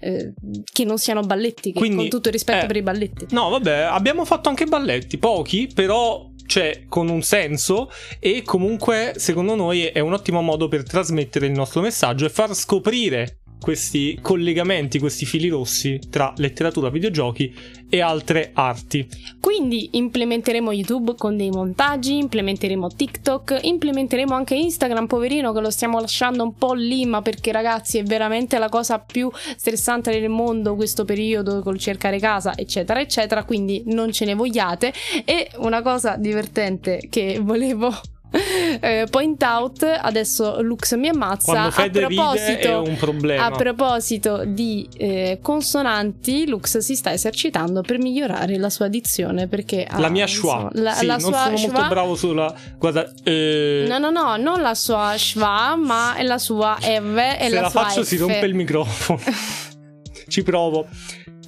eh, 0.00 0.34
che 0.64 0.84
non 0.84 0.98
siano 0.98 1.20
balletti, 1.20 1.72
Quindi, 1.72 1.96
con 1.98 2.08
tutto 2.08 2.26
il 2.26 2.34
rispetto 2.34 2.64
eh, 2.64 2.66
per 2.66 2.76
i 2.78 2.82
balletti. 2.82 3.26
No, 3.30 3.48
vabbè, 3.50 3.76
abbiamo 3.92 4.24
fatto 4.24 4.48
anche 4.48 4.64
balletti, 4.64 5.18
pochi, 5.18 5.70
però 5.72 6.27
cioè 6.48 6.86
con 6.88 7.08
un 7.08 7.22
senso 7.22 7.90
e 8.18 8.42
comunque 8.42 9.12
secondo 9.16 9.54
noi 9.54 9.84
è 9.84 10.00
un 10.00 10.14
ottimo 10.14 10.40
modo 10.40 10.66
per 10.66 10.82
trasmettere 10.82 11.46
il 11.46 11.52
nostro 11.52 11.82
messaggio 11.82 12.24
e 12.24 12.30
far 12.30 12.54
scoprire 12.54 13.42
questi 13.60 14.18
collegamenti, 14.20 14.98
questi 14.98 15.26
fili 15.26 15.48
rossi 15.48 15.98
tra 16.10 16.32
letteratura, 16.36 16.90
videogiochi 16.90 17.54
e 17.88 18.00
altre 18.00 18.50
arti. 18.52 19.06
Quindi 19.40 19.90
implementeremo 19.92 20.72
YouTube 20.72 21.14
con 21.16 21.36
dei 21.36 21.50
montaggi, 21.50 22.18
implementeremo 22.18 22.88
TikTok, 22.88 23.60
implementeremo 23.62 24.34
anche 24.34 24.54
Instagram, 24.54 25.06
poverino 25.06 25.52
che 25.52 25.60
lo 25.60 25.70
stiamo 25.70 26.00
lasciando 26.00 26.42
un 26.42 26.54
po' 26.54 26.74
lì, 26.74 27.06
ma 27.06 27.22
perché 27.22 27.52
ragazzi 27.52 27.98
è 27.98 28.02
veramente 28.02 28.58
la 28.58 28.68
cosa 28.68 28.98
più 28.98 29.30
stressante 29.56 30.10
del 30.10 30.28
mondo 30.28 30.74
questo 30.74 31.04
periodo 31.04 31.62
col 31.62 31.78
cercare 31.78 32.18
casa, 32.18 32.56
eccetera, 32.56 33.00
eccetera, 33.00 33.44
quindi 33.44 33.82
non 33.86 34.12
ce 34.12 34.24
ne 34.24 34.34
vogliate. 34.34 34.92
E 35.24 35.50
una 35.56 35.82
cosa 35.82 36.16
divertente 36.16 37.06
che 37.08 37.38
volevo 37.42 37.92
Eh, 38.80 39.06
point 39.10 39.42
out, 39.42 39.82
adesso 39.82 40.60
Lux 40.60 40.94
mi 40.94 41.08
ammazza. 41.08 41.62
A 41.62 41.88
proposito, 41.90 42.84
a 43.38 43.50
proposito 43.50 44.44
di 44.44 44.88
eh, 44.96 45.38
consonanti, 45.42 46.46
Lux 46.46 46.78
si 46.78 46.94
sta 46.94 47.12
esercitando 47.12 47.80
per 47.80 47.98
migliorare 47.98 48.56
la 48.58 48.70
sua 48.70 48.88
dizione 48.88 49.48
perché 49.48 49.84
ha, 49.84 49.98
la 49.98 50.10
mia 50.10 50.26
schwa. 50.26 50.68
la, 50.74 50.92
sì, 50.92 51.06
la 51.06 51.16
non 51.16 51.20
sua 51.20 51.42
sono 51.44 51.56
schwa- 51.56 51.72
molto 51.72 51.88
bravo 51.88 52.14
sulla... 52.14 52.54
Guarda, 52.78 53.12
eh, 53.24 53.86
No, 53.88 53.98
no, 53.98 54.10
no, 54.10 54.36
non 54.36 54.60
la 54.60 54.74
sua 54.74 55.14
schwa, 55.16 55.74
ma 55.76 56.14
è 56.14 56.22
la 56.22 56.38
sua 56.38 56.76
Eve 56.80 57.38
e 57.38 57.48
se 57.48 57.54
la, 57.54 57.62
la 57.62 57.70
faccio 57.70 58.04
F. 58.04 58.06
si 58.06 58.16
rompe 58.16 58.44
il 58.46 58.54
microfono. 58.54 59.20
Ci 60.28 60.42
provo. 60.42 60.86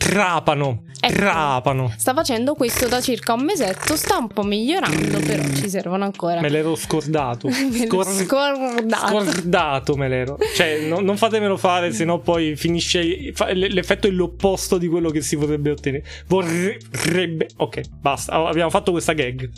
Trapano. 0.00 0.84
Ecco. 0.98 1.14
Trapano. 1.14 1.92
Sta 1.96 2.14
facendo 2.14 2.54
questo 2.54 2.88
da 2.88 3.00
circa 3.02 3.34
un 3.34 3.42
mesetto, 3.44 3.96
sta 3.96 4.16
un 4.16 4.28
po' 4.28 4.42
migliorando, 4.42 5.18
però 5.20 5.42
ci 5.54 5.68
servono 5.68 6.04
ancora. 6.04 6.40
Me 6.40 6.48
l'ero 6.48 6.74
scordato. 6.74 7.48
Me 7.52 7.86
Scor- 7.86 8.06
scordato. 8.08 9.06
Scordato 9.20 9.96
me 9.96 10.08
l'ero. 10.08 10.38
Cioè, 10.56 10.86
no- 10.88 11.00
non 11.00 11.16
fatemelo 11.16 11.56
fare, 11.58 11.92
sennò 11.92 12.18
poi 12.18 12.56
finisce. 12.56 13.32
fa- 13.34 13.52
l'effetto 13.52 14.06
è 14.06 14.10
l'opposto 14.10 14.78
di 14.78 14.88
quello 14.88 15.10
che 15.10 15.20
si 15.20 15.36
vorrebbe 15.36 15.70
ottenere. 15.70 16.04
Vorrebbe. 16.26 17.48
Ok, 17.58 17.80
basta. 18.00 18.32
Abbiamo 18.32 18.70
fatto 18.70 18.90
questa 18.90 19.12
gag. 19.12 19.48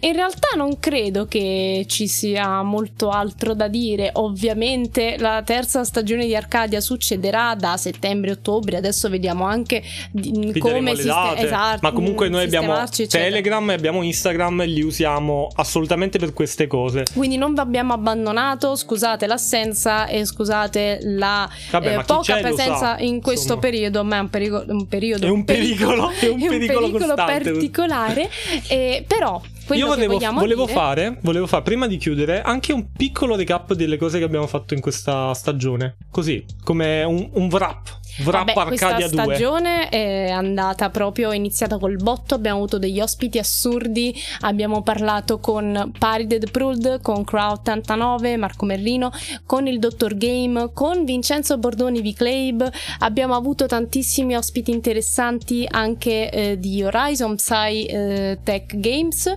In 0.00 0.12
realtà 0.12 0.48
non 0.56 0.78
credo 0.78 1.26
che 1.26 1.84
ci 1.88 2.06
sia 2.06 2.62
molto 2.62 3.10
altro 3.10 3.54
da 3.54 3.66
dire. 3.68 4.10
Ovviamente 4.14 5.16
la 5.18 5.42
terza 5.44 5.82
stagione 5.84 6.26
di 6.26 6.36
Arcadia 6.36 6.80
succederà 6.80 7.54
da 7.56 7.76
settembre-ottobre. 7.76 8.76
Adesso 8.76 9.08
vediamo 9.08 9.44
anche 9.44 9.82
come 10.58 10.94
siste- 10.94 11.08
date. 11.10 11.42
esatto, 11.44 11.78
Ma 11.82 11.92
comunque 11.92 12.28
noi 12.28 12.44
abbiamo 12.44 12.76
eccetera. 12.80 13.24
Telegram 13.24 13.70
e 13.70 13.74
abbiamo 13.74 14.02
Instagram 14.02 14.64
li 14.64 14.82
usiamo 14.82 15.48
assolutamente 15.54 16.18
per 16.18 16.32
queste 16.32 16.66
cose. 16.66 17.04
Quindi 17.14 17.36
non 17.36 17.54
vi 17.54 17.60
abbiamo 17.60 17.92
abbandonato, 17.92 18.76
scusate 18.76 19.26
l'assenza 19.26 20.06
e 20.06 20.24
scusate 20.24 21.00
la 21.02 21.48
Vabbè, 21.70 21.98
eh, 21.98 22.04
poca 22.04 22.36
presenza 22.36 22.98
in 22.98 23.20
questo 23.20 23.54
insomma. 23.54 23.60
periodo, 23.60 24.04
ma 24.04 24.16
è 24.16 24.20
un, 24.20 24.28
perico- 24.30 24.64
un 24.66 24.86
periodo 24.86 25.26
È 25.26 25.30
un 25.30 25.44
pericolo, 25.44 26.10
è 26.10 26.28
un 26.28 26.38
pericolo 26.46 26.90
costante. 26.90 27.50
particolare. 27.50 28.30
eh, 28.68 29.04
però 29.06 29.40
quello 29.68 29.82
Io 29.82 29.86
volevo, 29.86 30.18
volevo 30.32 30.64
dire- 30.64 30.76
fare, 30.76 31.18
volevo 31.22 31.46
fare, 31.46 31.62
prima 31.62 31.86
di 31.86 31.98
chiudere, 31.98 32.40
anche 32.40 32.72
un 32.72 32.90
piccolo 32.90 33.36
recap 33.36 33.74
delle 33.74 33.98
cose 33.98 34.18
che 34.18 34.24
abbiamo 34.24 34.46
fatto 34.46 34.72
in 34.72 34.80
questa 34.80 35.34
stagione. 35.34 35.96
Così, 36.10 36.44
come 36.64 37.04
un, 37.04 37.28
un 37.34 37.48
wrap. 37.50 37.98
Wrap 38.24 38.52
Vabbè, 38.52 38.72
Arcadia 38.72 38.96
questa 38.96 39.24
2. 39.24 39.34
stagione 39.34 39.88
è 39.88 40.30
andata 40.30 40.90
proprio 40.90 41.30
è 41.30 41.36
iniziata 41.36 41.78
col 41.78 41.96
botto. 41.96 42.34
Abbiamo 42.34 42.58
avuto 42.58 42.78
degli 42.78 43.00
ospiti 43.00 43.38
assurdi. 43.38 44.14
Abbiamo 44.40 44.82
parlato 44.82 45.38
con 45.38 45.92
Paride 45.98 46.38
the 46.38 46.50
Prud, 46.50 47.00
con 47.00 47.24
Crow89, 47.28 48.38
Marco 48.38 48.64
Merlino, 48.64 49.12
con 49.44 49.66
il 49.66 49.78
Dottor 49.78 50.16
Game, 50.16 50.70
con 50.72 51.04
Vincenzo 51.04 51.58
Bordoni 51.58 52.00
V-Clave. 52.00 52.72
Abbiamo 53.00 53.34
avuto 53.34 53.66
tantissimi 53.66 54.34
ospiti 54.34 54.70
interessanti 54.70 55.66
anche 55.68 56.30
eh, 56.30 56.58
di 56.58 56.82
Horizon 56.82 57.36
Psy 57.36 57.84
eh, 57.84 58.38
Tech 58.42 58.76
Games. 58.76 59.36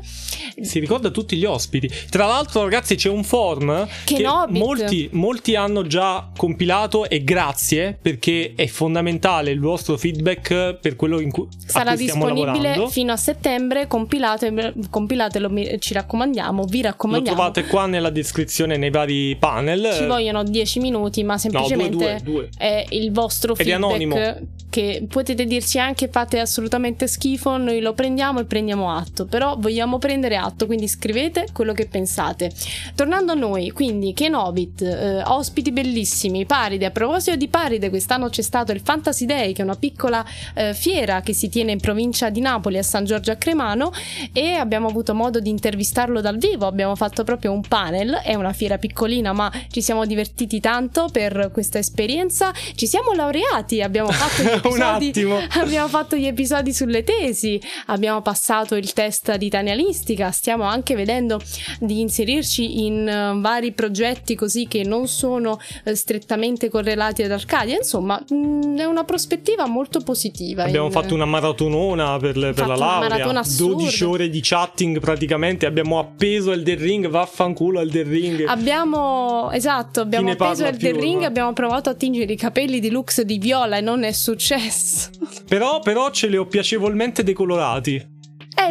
Si 0.62 0.80
ricorda 0.80 1.10
tutti 1.10 1.36
gli 1.36 1.46
ospiti. 1.46 1.90
Tra 2.10 2.26
l'altro, 2.26 2.64
ragazzi, 2.64 2.96
c'è 2.96 3.10
un 3.10 3.24
form 3.24 3.88
Che 4.06 4.16
che 4.16 4.24
molti, 4.50 5.10
molti 5.14 5.56
hanno 5.56 5.86
già 5.88 6.30
compilato 6.36 7.10
e 7.10 7.24
grazie 7.24 7.98
perché 8.00 8.54
è 8.62 8.68
fondamentale 8.68 9.50
il 9.50 9.60
vostro 9.60 9.98
feedback 9.98 10.76
per 10.76 10.96
quello 10.96 11.20
in 11.20 11.32
cui, 11.32 11.48
Sarà 11.66 11.96
disponibile 11.96 12.46
lavorando. 12.46 12.90
fino 12.90 13.12
a 13.12 13.18
settembre. 13.18 13.88
Compilate, 13.88 14.74
compilatelo, 14.90 15.50
ci 15.80 15.94
raccomandiamo. 15.94 16.66
Vi 16.66 16.82
Lo 16.82 16.90
raccomandiamo. 16.90 17.38
trovate 17.38 17.66
qua 17.66 17.88
nella 17.88 18.12
descrizione 18.12 18.78
nei 18.78 18.92
vari 18.92 19.36
panel. 19.38 19.92
Ci 19.94 20.06
vogliono 20.06 20.44
10 20.44 20.80
minuti, 20.80 21.24
ma 21.24 21.34
no, 21.34 21.40
due, 21.40 21.50
semplicemente 21.50 21.96
due, 21.96 22.22
due. 22.24 22.50
è 22.56 22.86
il 22.90 23.12
vostro 23.12 23.56
Ed 23.56 23.66
feedback 23.66 24.44
che 24.72 25.06
potete 25.08 25.46
dirci 25.46 25.78
anche 25.80 26.08
fate 26.08 26.40
assolutamente 26.40 27.06
schifo, 27.06 27.58
noi 27.58 27.82
lo 27.82 27.94
prendiamo 27.94 28.40
e 28.40 28.46
prendiamo 28.46 28.96
atto, 28.96 29.26
però 29.26 29.58
vogliamo 29.60 30.00
prendere 30.00 30.38
atto, 30.38 30.66
quindi 30.66 30.88
scrivete 30.88 31.48
quello 31.52 31.74
che 31.74 31.88
pensate. 31.88 32.50
Tornando 32.96 33.34
a 33.34 33.36
noi, 33.36 33.72
quindi 33.72 34.14
Kenobit, 34.14 34.82
eh, 34.82 35.24
ospiti 35.24 35.74
bellissimi, 35.74 36.46
Paride, 36.46 36.86
a 36.86 36.92
proposito 36.92 37.36
di 37.36 37.50
Paride, 37.50 37.90
quest'anno 37.90 38.30
c'è 38.30 38.42
stato 38.52 38.74
il 38.74 38.82
Fantasy 38.84 39.26
Day, 39.26 39.54
che 39.54 39.62
è 39.62 39.64
una 39.64 39.78
piccola 39.78 40.26
eh, 40.56 40.74
fiera 40.74 41.22
che 41.22 41.32
si 41.32 41.48
tiene 41.48 41.72
in 41.72 41.80
provincia 41.80 42.30
di 42.30 42.42
Napoli 42.42 42.78
a 42.78 42.84
San 42.84 43.06
Giorgio 43.06 43.32
a 43.32 43.36
Cremano 43.36 43.94
e 44.34 44.56
abbiamo 44.56 44.90
avuto 44.90 45.16
modo 45.16 45.40
di 45.40 45.50
intervistarlo 45.50 46.20
dal 46.20 46.38
vivo, 46.38 46.68
abbiamo 46.68 46.98
fatto 46.98 47.24
proprio 47.24 47.54
un 47.54 47.62
panel, 47.62 48.20
è 48.22 48.36
una 48.36 48.52
fiera 48.52 48.78
piccolina 48.78 49.32
ma 49.32 49.50
ci 49.70 49.82
siamo 49.82 50.06
divertiti 50.06 50.60
tanto 50.60 51.08
per 51.10 51.50
questa 51.54 51.80
esperienza, 51.80 52.52
ci 52.76 52.88
siamo 52.88 53.14
laureati, 53.14 53.82
abbiamo 53.82 54.12
fatto 54.12 54.44
gli 54.44 54.48
episodi, 54.52 55.14
abbiamo 55.62 55.88
fatto 55.88 56.18
gli 56.18 56.26
episodi 56.26 56.74
sulle 56.74 57.06
tesi, 57.06 57.58
abbiamo 57.86 58.22
passato 58.22 58.76
il 58.76 58.92
test 58.92 59.34
di 59.38 59.46
italianistica, 59.46 60.30
stiamo 60.32 60.64
anche 60.64 60.96
vedendo 60.96 61.40
di 61.80 62.02
inserirci 62.02 62.84
in 62.84 63.08
eh, 63.08 63.40
vari 63.40 63.72
progetti 63.72 64.36
così 64.36 64.68
che 64.68 64.84
non 64.84 65.08
sono 65.08 65.58
eh, 65.86 65.96
strettamente 65.96 66.70
correlati 66.70 67.24
ad 67.24 67.32
Arcadia, 67.32 67.78
insomma 67.78 68.22
mh, 68.42 68.78
è 68.80 68.86
una 68.86 69.04
prospettiva 69.04 69.68
molto 69.68 70.00
positiva. 70.02 70.64
Abbiamo 70.64 70.88
in- 70.88 70.92
fatto 70.92 71.14
una 71.14 71.26
maratonona 71.26 72.18
per, 72.18 72.34
per 72.34 72.54
Fatto 72.54 72.68
la 72.70 72.76
laurea. 72.76 73.10
maratona 73.10 73.40
assurda. 73.42 73.76
12 73.84 74.04
ore 74.04 74.30
di 74.30 74.40
chatting 74.42 75.00
praticamente. 75.00 75.66
Abbiamo 75.66 76.00
appeso 76.00 76.52
Elden 76.52 76.78
Ring. 76.80 77.08
Vaffanculo 77.10 77.80
Elden 77.80 78.08
Ring. 78.10 78.44
Abbiamo, 78.48 79.50
esatto, 79.52 80.02
abbiamo 80.02 80.32
appeso 80.32 80.64
The 80.64 80.76
più, 80.78 81.00
Ring, 81.00 81.22
no? 81.22 81.26
abbiamo 81.28 81.54
provato 81.54 81.90
a 81.90 81.94
tingere 81.94 82.34
i 82.34 82.38
capelli 82.38 82.80
di 82.80 82.90
Lux 82.90 83.22
di 83.22 83.38
viola 83.38 83.78
e 83.78 83.82
non 83.82 84.04
è 84.04 84.12
successo. 84.12 85.10
Però, 85.48 85.80
però 85.80 86.10
ce 86.12 86.28
li 86.28 86.38
ho 86.38 86.46
piacevolmente 86.46 87.24
decolorati. 87.24 88.11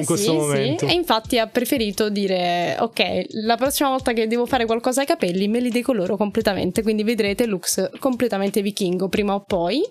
Eh 0.00 0.02
In 0.02 0.06
questo 0.06 0.30
sì, 0.32 0.36
momento. 0.36 0.86
sì, 0.86 0.92
e 0.92 0.94
infatti 0.94 1.38
ha 1.38 1.46
preferito 1.46 2.08
dire 2.10 2.76
ok, 2.78 3.26
la 3.44 3.56
prossima 3.56 3.88
volta 3.90 4.12
che 4.12 4.26
devo 4.26 4.46
fare 4.46 4.66
qualcosa 4.66 5.00
ai 5.00 5.06
capelli 5.06 5.48
me 5.48 5.60
li 5.60 5.70
decoloro 5.70 6.16
completamente, 6.16 6.82
quindi 6.82 7.02
vedrete 7.04 7.46
Lux 7.46 7.90
completamente 7.98 8.62
vichingo 8.62 9.08
prima 9.08 9.34
o 9.34 9.44
poi. 9.44 9.82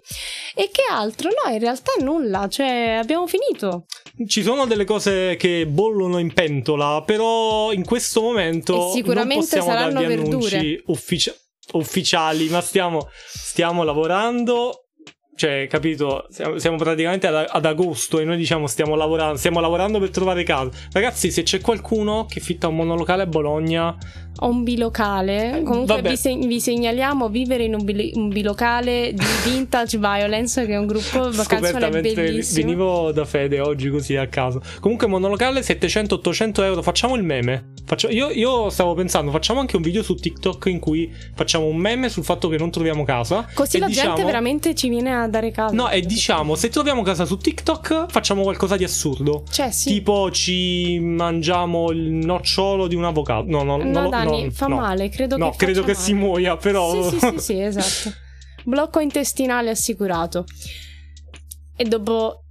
E 0.56 0.70
che 0.72 0.84
altro? 0.90 1.30
No, 1.30 1.52
in 1.54 1.60
realtà 1.60 1.92
nulla, 2.02 2.48
cioè 2.50 2.98
abbiamo 3.02 3.28
finito. 3.28 3.86
Ci 4.28 4.42
sono 4.42 4.66
delle 4.66 4.86
cose 4.86 5.36
che 5.38 5.66
bollono 5.68 6.18
in 6.20 6.34
pentola, 6.34 7.04
però 7.06 7.72
in 7.72 7.86
questo 7.86 8.22
momento 8.22 8.90
E 8.90 8.92
sicuramente 8.94 9.58
non 9.58 9.66
saranno 9.66 10.00
darvi 10.02 10.08
verdure. 10.16 10.58
annunci 10.58 10.84
uffici- 10.88 11.34
ufficiali, 11.74 12.50
ma 12.50 12.62
stiamo, 12.62 13.08
stiamo 13.28 13.84
lavorando. 13.84 14.89
Cioè, 15.40 15.68
capito? 15.70 16.28
Siamo, 16.30 16.76
praticamente 16.76 17.26
ad, 17.28 17.46
ad 17.48 17.64
agosto 17.64 18.20
e 18.20 18.26
noi 18.26 18.36
diciamo 18.36 18.68
stiamo 18.68 18.96
lavorando, 18.96 19.38
stiamo 19.38 19.62
lavorando 19.62 19.98
per 19.98 20.10
trovare 20.10 20.44
casa. 20.44 20.70
Ragazzi, 20.92 21.32
se 21.32 21.44
c'è 21.44 21.62
qualcuno 21.62 22.26
che 22.26 22.42
fitta 22.42 22.68
un 22.68 22.76
monolocale 22.76 23.24
a 23.24 23.26
Bologna, 23.26 23.96
Un 24.42 24.64
bilocale. 24.64 25.62
Comunque 25.64 25.96
Vabbè. 25.96 26.10
vi, 26.10 26.16
se- 26.18 26.36
vi 26.36 26.60
segnaliamo 26.60 27.30
vivere 27.30 27.64
in 27.64 27.74
un, 27.74 27.84
bili- 27.84 28.12
un 28.16 28.30
bilocale 28.30 29.14
di 29.14 29.24
Vintage 29.50 29.98
Violence, 29.98 30.66
che 30.66 30.74
è 30.74 30.78
un 30.78 30.86
gruppo 30.88 31.30
mentre 31.30 32.14
bellissimo. 32.14 32.66
venivo 32.66 33.12
da 33.12 33.26
Fede 33.26 33.60
oggi 33.60 33.90
così 33.90 34.16
a 34.16 34.28
caso. 34.28 34.62
Comunque, 34.80 35.08
monolocale 35.08 35.62
700-800 35.62 36.64
euro. 36.64 36.82
Facciamo 36.82 37.16
il 37.16 37.24
meme. 37.24 37.72
Faccio- 37.86 38.10
io, 38.10 38.30
io 38.30 38.70
stavo 38.70 38.94
pensando, 38.94 39.32
facciamo 39.32 39.60
anche 39.60 39.76
un 39.76 39.82
video 39.82 40.04
su 40.04 40.14
TikTok 40.16 40.66
in 40.68 40.80
cui 40.80 41.12
facciamo 41.36 41.66
un 41.66 41.78
meme 41.78 42.08
sul 42.10 42.24
fatto 42.24 42.48
che 42.48 42.58
non 42.58 42.70
troviamo 42.72 43.04
casa. 43.04 43.48
Così 43.54 43.80
la 43.80 43.88
diciamo- 43.88 44.10
gente 44.16 44.26
veramente 44.26 44.76
ci 44.76 44.90
viene 44.90 45.14
a 45.14 45.28
dare 45.28 45.52
casa. 45.52 45.74
No, 45.74 45.90
e 45.90 46.02
diciamo, 46.02 46.56
se 46.56 46.70
troviamo 46.70 47.02
casa 47.02 47.26
su 47.26 47.38
TikTok, 47.38 48.06
facciamo 48.10 48.44
qualcosa 48.44 48.78
di 48.78 48.84
assurdo. 48.84 49.44
Cioè, 49.52 49.72
sì. 49.72 49.90
Tipo, 49.90 50.30
ci 50.32 51.00
mangiamo 51.00 51.90
il 51.92 52.12
nocciolo 52.12 52.88
di 52.88 52.96
un 52.96 53.06
avocado. 53.06 53.50
No, 53.50 53.64
no, 53.64 53.78
no, 53.78 53.84
non 53.84 54.04
lo- 54.04 54.10
Dani, 54.32 54.44
no, 54.46 54.52
fa 54.52 54.68
no. 54.68 54.76
male, 54.76 55.10
credo 55.10 55.38
No, 55.38 55.52
che 55.52 55.58
credo 55.58 55.84
che 55.84 55.94
si 55.94 56.14
male. 56.14 56.26
muoia, 56.26 56.58
però. 56.58 57.10
Sì, 57.10 57.20
sì, 57.20 57.28
sì, 57.30 57.40
sì, 57.40 57.60
esatto. 57.62 58.16
Blocco 58.66 59.00
intestinale 59.00 59.70
assicurato. 59.70 60.46
E 61.76 61.84
dopo 61.86 62.44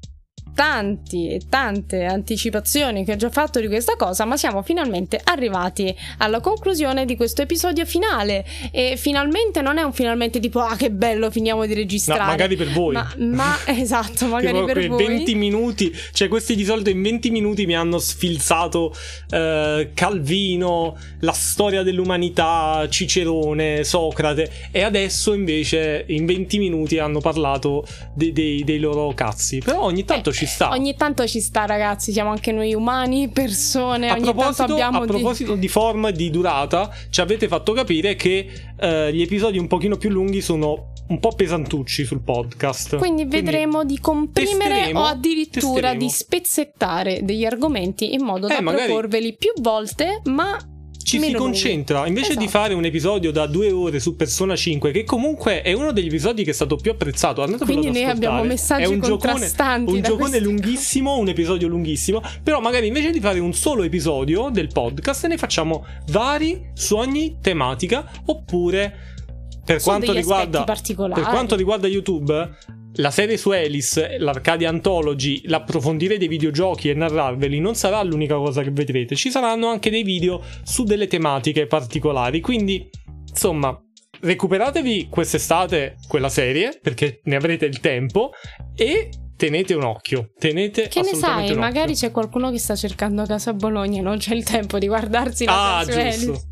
tanti 0.59 1.29
e 1.31 1.43
tante 1.49 2.03
anticipazioni 2.05 3.05
che 3.05 3.13
ho 3.13 3.17
già 3.17 3.31
fatto 3.31 3.61
di 3.61 3.69
questa 3.69 3.95
cosa, 3.95 4.25
ma 4.25 4.37
siamo 4.37 4.63
finalmente 4.63 5.21
arrivati 5.23 5.95
alla 6.17 6.41
conclusione 6.41 7.05
di 7.05 7.15
questo 7.15 7.43
episodio 7.43 7.87
finale. 7.87 8.45
E 8.73 8.97
finalmente 8.97 9.63
non 9.63 9.79
è 9.79 9.83
un 9.83 9.93
finalmente 9.93 10.41
tipo, 10.41 10.59
ah, 10.59 10.75
che 10.75 10.91
bello, 10.91 11.31
finiamo 11.31 11.63
di 11.65 11.75
No, 11.75 11.79
registrare. 11.79 12.25
magari 12.25 12.57
per 12.57 12.73
voi. 12.73 12.95
Ma, 12.95 13.09
ma- 13.19 13.57
esatto, 13.71 14.27
magari 14.27 14.65
per 14.65 14.89
voi. 14.89 15.07
20 15.07 15.35
minuti, 15.37 15.97
cioè 16.13 16.27
questi 16.27 16.57
di 16.57 16.65
solito 16.65 16.91
in 16.91 17.03
20 17.03 17.31
minuti 17.31 17.65
mi 17.65 17.77
hanno 17.77 17.99
sfilzato 18.01 18.93
eh, 19.31 19.91
Calvino, 19.95 20.97
la 21.21 21.33
storia 21.33 21.85
dell'umanità, 21.85 22.85
Cicerone, 22.91 23.85
Socrate 23.85 24.51
e 24.73 24.83
adesso 24.83 25.33
invece 25.35 26.05
in 26.09 26.27
20 26.27 26.59
minuti 26.59 26.99
hanno 26.99 27.21
parlato 27.21 27.87
de- 28.13 28.33
dei- 28.33 28.65
dei 28.65 28.81
loro 28.81 29.13
cazzi. 29.15 29.61
Però 29.61 29.83
ogni 29.83 30.05
tanto 30.05 30.31
Eh, 30.31 30.33
ci 30.33 30.47
sta. 30.49 30.71
Ogni 30.71 30.95
tanto 30.97 31.27
ci 31.27 31.41
sta, 31.41 31.65
ragazzi. 31.67 32.13
Siamo 32.13 32.31
anche 32.31 32.51
noi 32.53 32.75
umani, 32.75 33.29
persone. 33.29 34.09
A 34.09 34.15
ogni 34.15 34.25
tanto 34.25 34.39
proposito, 34.39 34.73
abbiamo 34.73 34.99
a 34.99 35.01
di- 35.03 35.07
proposito 35.07 35.55
di... 35.55 35.69
forma 35.69 36.09
e 36.09 36.13
di 36.13 36.31
durata, 36.31 36.91
ci 37.11 37.21
avete 37.21 37.47
fatto 37.49 37.73
capire 37.73 38.17
che 38.17 38.49
eh, 38.79 39.13
gli 39.13 39.23
episodi 39.23 39.59
un 39.59 39.67
pochino 39.67 39.97
più 39.97 40.11
lunghi 40.11 40.41
sono 40.41 40.93
un 41.09 41.21
po' 41.21 41.31
pesantucci 41.35 42.05
sul 42.05 42.21
podcast. 42.21 42.97
Quindi 42.97 43.25
vedremo 43.25 43.85
di 43.85 43.99
comprimere 43.99 44.93
o 44.93 45.05
addirittura 45.05 45.93
testeremo. 45.93 45.99
di 45.99 46.09
spezzettare 46.11 47.21
degli 47.23 47.45
argomenti 47.47 48.13
in 48.13 48.23
modo 48.25 48.47
da 48.47 48.59
Eh, 48.59 48.61
magari- 48.61 48.85
proporveli 48.87 49.35
più 49.37 49.53
volte, 49.61 50.21
ma 50.25 50.57
ci 51.09 51.19
si 51.19 51.27
meno 51.27 51.39
lunghi. 51.39 51.53
concentra 51.61 52.07
invece 52.07 52.35
di 52.37 52.45
Esatto. 52.45 52.59
fare 52.59 52.75
un 52.75 52.85
episodio 52.85 53.31
da 53.33 53.47
due 53.47 53.71
ore 53.73 53.99
su 54.01 54.15
Persona 54.17 54.55
5 54.55 54.91
che 54.91 55.05
comunque 55.05 55.63
è 55.63 55.73
uno 55.73 55.93
degli 55.93 56.07
episodi 56.07 56.45
che 56.45 56.51
è 56.51 56.55
stato 56.55 56.77
più 56.77 56.91
apprezzato 56.91 57.43
Quindi 57.65 57.91
noi 57.91 58.05
abbiamo 58.05 58.43
messaggi 58.45 58.83
è 58.83 58.87
un 58.87 59.01
giocone, 59.01 59.33
contrastanti 59.33 59.93
un 59.93 60.01
da 60.01 60.09
giocone 60.09 60.29
questo- 60.31 60.49
lunghissimo 60.49 61.17
un 61.19 61.29
episodio 61.29 61.69
lunghissimo 61.69 62.23
però 62.43 62.61
magari 62.61 62.87
invece 62.87 63.11
di 63.11 63.21
fare 63.21 63.39
un 63.39 63.53
solo 63.55 63.83
episodio 63.83 64.51
del 64.51 64.69
podcast 64.73 65.27
ne 65.27 65.37
facciamo 65.37 65.85
vari 66.11 66.71
su 66.75 66.97
ogni 66.97 67.39
tematica 67.41 68.09
oppure 68.27 68.95
per 69.65 69.83
quanto 69.83 70.13
riguarda 70.13 70.65
per 70.65 71.25
quanto 71.29 71.55
riguarda 71.57 71.87
YouTube 71.87 72.51
la 72.99 73.11
serie 73.11 73.37
su 73.37 73.51
Alice, 73.51 74.19
l'Arcadia 74.19 74.69
Anthology, 74.69 75.43
l'approfondire 75.45 76.19
dei 76.19 76.29
videogiochi 76.29 76.91
e 76.91 76.95
narrarveli 76.95 77.61
non 77.61 77.75
sarà 77.75 78.03
l'unica 78.03 78.37
cosa 78.37 78.63
che 78.63 78.71
vedrete, 78.71 79.15
ci 79.15 79.31
saranno 79.31 79.69
anche 79.69 79.91
dei 79.91 80.03
video 80.03 80.43
su 80.65 80.85
delle 80.85 81.07
tematiche 81.07 81.67
particolari, 81.67 82.41
quindi 82.41 82.89
insomma 83.29 83.77
recuperatevi 84.21 85.09
quest'estate 85.09 85.97
quella 86.09 86.29
serie 86.29 86.79
perché 86.83 87.21
ne 87.25 87.37
avrete 87.37 87.67
il 87.67 87.79
tempo 87.79 88.31
e 88.75 89.11
tenete 89.37 89.75
un 89.75 89.85
occhio, 89.85 90.33
tenete 90.37 90.89
Che 90.89 91.03
ne 91.03 91.15
sai, 91.15 91.55
magari 91.55 91.95
c'è 91.95 92.11
qualcuno 92.11 92.51
che 92.51 92.59
sta 92.59 92.75
cercando 92.75 93.25
casa 93.25 93.51
a 93.51 93.55
Bologna 93.55 94.01
e 94.01 94.03
non 94.03 94.19
c'è 94.19 94.35
il 94.35 94.43
tempo 94.43 94.79
di 94.79 94.89
guardarsi 94.89 95.45
la 95.45 95.79
Ah, 95.79 95.85
giusto. 95.85 96.48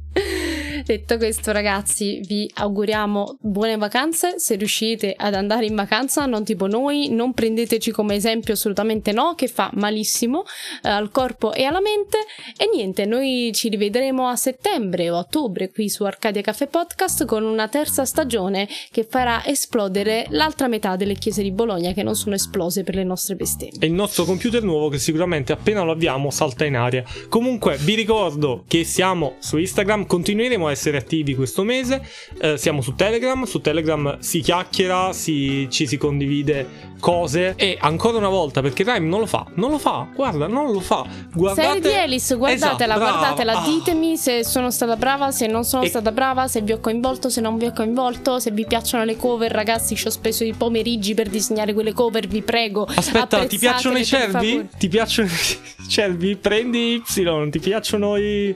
Detto 0.87 1.16
questo, 1.16 1.51
ragazzi, 1.51 2.20
vi 2.29 2.49
auguriamo 2.55 3.38
buone 3.40 3.77
vacanze. 3.77 4.38
Se 4.38 4.55
riuscite 4.55 5.14
ad 5.16 5.35
andare 5.35 5.66
in 5.66 5.75
vacanza, 5.75 6.27
non 6.27 6.44
tipo 6.44 6.68
noi, 6.68 7.09
non 7.11 7.33
prendeteci 7.33 7.90
come 7.90 8.14
esempio, 8.14 8.53
assolutamente 8.55 9.11
no, 9.11 9.35
che 9.35 9.49
fa 9.49 9.68
malissimo 9.75 10.44
eh, 10.85 10.88
al 10.88 11.11
corpo 11.11 11.53
e 11.53 11.64
alla 11.64 11.81
mente. 11.81 12.18
E 12.57 12.70
niente, 12.72 13.05
noi 13.05 13.51
ci 13.53 13.68
rivedremo 13.68 14.29
a 14.29 14.37
settembre 14.37 15.11
o 15.11 15.16
ottobre 15.16 15.72
qui 15.72 15.88
su 15.88 16.05
Arcadia 16.05 16.40
Caffè 16.40 16.68
Podcast 16.68 17.25
con 17.25 17.42
una 17.42 17.66
terza 17.66 18.05
stagione 18.05 18.68
che 18.92 19.03
farà 19.03 19.44
esplodere 19.44 20.27
l'altra 20.29 20.68
metà 20.68 20.94
delle 20.94 21.14
chiese 21.14 21.42
di 21.42 21.51
Bologna 21.51 21.94
che 21.94 22.05
non 22.05 22.14
sono 22.14 22.37
esplose 22.37 22.85
per 22.85 22.94
le 22.94 23.03
nostre 23.03 23.35
bestemmie. 23.35 23.81
e 23.81 23.87
il 23.87 23.92
nostro 23.92 24.22
computer 24.22 24.62
nuovo 24.62 24.88
che 24.88 24.99
sicuramente 24.99 25.51
appena 25.51 25.83
lo 25.83 25.90
avviamo 25.90 26.31
salta 26.31 26.64
in 26.64 26.77
aria. 26.77 27.03
Comunque 27.29 27.77
vi 27.79 27.96
ricordo 27.96 28.62
che 28.68 28.85
siamo 28.85 29.35
su 29.40 29.57
Instagram, 29.57 30.07
continueremo 30.07 30.68
a 30.68 30.75
essere 30.77 30.99
attivi 30.99 31.35
questo 31.35 31.65
mese, 31.65 32.01
eh, 32.41 32.57
siamo 32.59 32.83
su 32.83 32.95
Telegram, 32.95 33.43
su 33.45 33.61
Telegram 33.61 34.19
si 34.21 34.41
chiacchiera, 34.41 35.12
si- 35.12 35.67
ci 35.71 35.87
si 35.87 35.97
condivide 35.97 36.95
cose 37.01 37.55
e 37.57 37.77
ancora 37.81 38.17
una 38.19 38.29
volta 38.29 38.61
perché 38.62 38.83
Rime 38.85 39.01
non 39.07 39.21
lo 39.21 39.27
fa, 39.27 39.47
non 39.55 39.71
lo 39.71 39.79
fa, 39.79 40.07
guarda, 40.15 40.47
non 40.47 40.71
lo 40.73 40.81
fa. 40.81 41.05
Guardate... 41.33 41.67
Serie 41.67 41.81
di 41.81 41.97
Alice, 41.99 42.35
guardatela, 42.35 42.95
Esatto, 42.97 43.11
guardatela, 43.19 43.53
Ah. 43.61 43.65
ditemi 43.65 44.17
se 44.17 44.45
sono 44.45 44.71
stata 44.71 44.97
brava, 44.97 45.31
se 45.31 45.47
non 45.47 45.65
sono 45.65 45.83
E- 45.83 45.89
stata 45.89 46.12
brava, 46.12 46.47
se 46.49 46.61
vi 46.62 46.73
ho 46.73 46.81
coinvolto, 46.81 47.29
se 47.29 47.41
non 47.41 47.57
vi 47.59 47.67
ho 47.67 47.73
coinvolto, 47.73 48.39
se 48.39 48.51
vi 48.51 48.67
piacciono 48.67 49.05
le 49.05 49.17
cover, 49.17 49.51
ragazzi, 49.51 49.95
ci 49.97 50.07
ho 50.07 50.11
speso 50.11 50.45
i 50.45 50.53
pomeriggi 50.53 51.15
per 51.15 51.29
disegnare 51.29 51.73
quelle 51.75 51.93
cover, 51.93 52.27
vi 52.27 52.43
prego. 52.43 52.85
Aspetta, 52.85 53.47
ti 53.47 53.59
piacciono 53.59 53.99
i 53.99 54.05
cervi? 54.05 54.69
Ti 54.77 54.89
piacciono 54.89 55.29
i 55.29 55.89
cervi? 55.89 56.37
Prendi 56.37 57.03
Y, 57.07 57.51
ti 57.51 57.59
piacciono 57.61 58.17
i... 58.17 58.55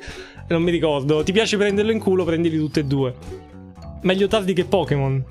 non 0.50 0.62
mi 0.62 0.70
ricordo, 0.70 1.22
ti 1.22 1.32
piace 1.32 1.56
prenderlo 1.56 1.92
in 1.92 1.98
culo, 1.98 2.24
prendili 2.24 2.56
tutte 2.58 2.80
e 2.80 2.84
due. 2.84 3.14
Meglio 4.02 4.26
tardi 4.26 4.52
che 4.52 4.64
Pokémon. 4.64 5.24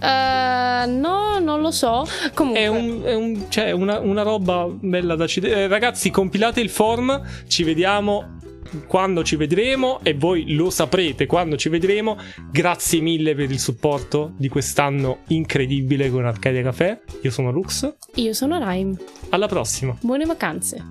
Eh, 0.00 0.86
no, 0.86 1.38
non 1.40 1.60
lo 1.60 1.70
so. 1.70 2.04
Comunque, 2.34 2.62
È, 2.62 2.66
un, 2.66 3.02
è 3.04 3.14
un- 3.14 3.44
cioè, 3.48 3.70
una, 3.70 4.00
una 4.00 4.22
roba 4.22 4.66
bella 4.68 5.14
da 5.14 5.26
citare. 5.26 5.66
ragazzi, 5.68 6.10
compilate 6.10 6.60
il 6.60 6.68
form, 6.68 7.22
ci 7.46 7.62
vediamo 7.62 8.32
quando 8.88 9.22
ci 9.22 9.36
vedremo 9.36 10.00
e 10.02 10.14
voi 10.14 10.52
lo 10.54 10.68
saprete 10.68 11.26
quando 11.26 11.56
ci 11.56 11.68
vedremo. 11.68 12.18
Grazie 12.50 13.00
mille 13.00 13.34
per 13.36 13.50
il 13.50 13.60
supporto 13.60 14.32
di 14.36 14.48
quest'anno 14.48 15.18
incredibile 15.28 16.10
con 16.10 16.26
Arcadia 16.26 16.62
Café. 16.62 17.02
Io 17.22 17.30
sono 17.30 17.50
Lux. 17.52 17.94
io 18.16 18.32
sono 18.32 18.58
Rime. 18.58 18.96
Alla 19.28 19.46
prossima. 19.46 19.96
Buone 20.00 20.24
vacanze. 20.24 20.82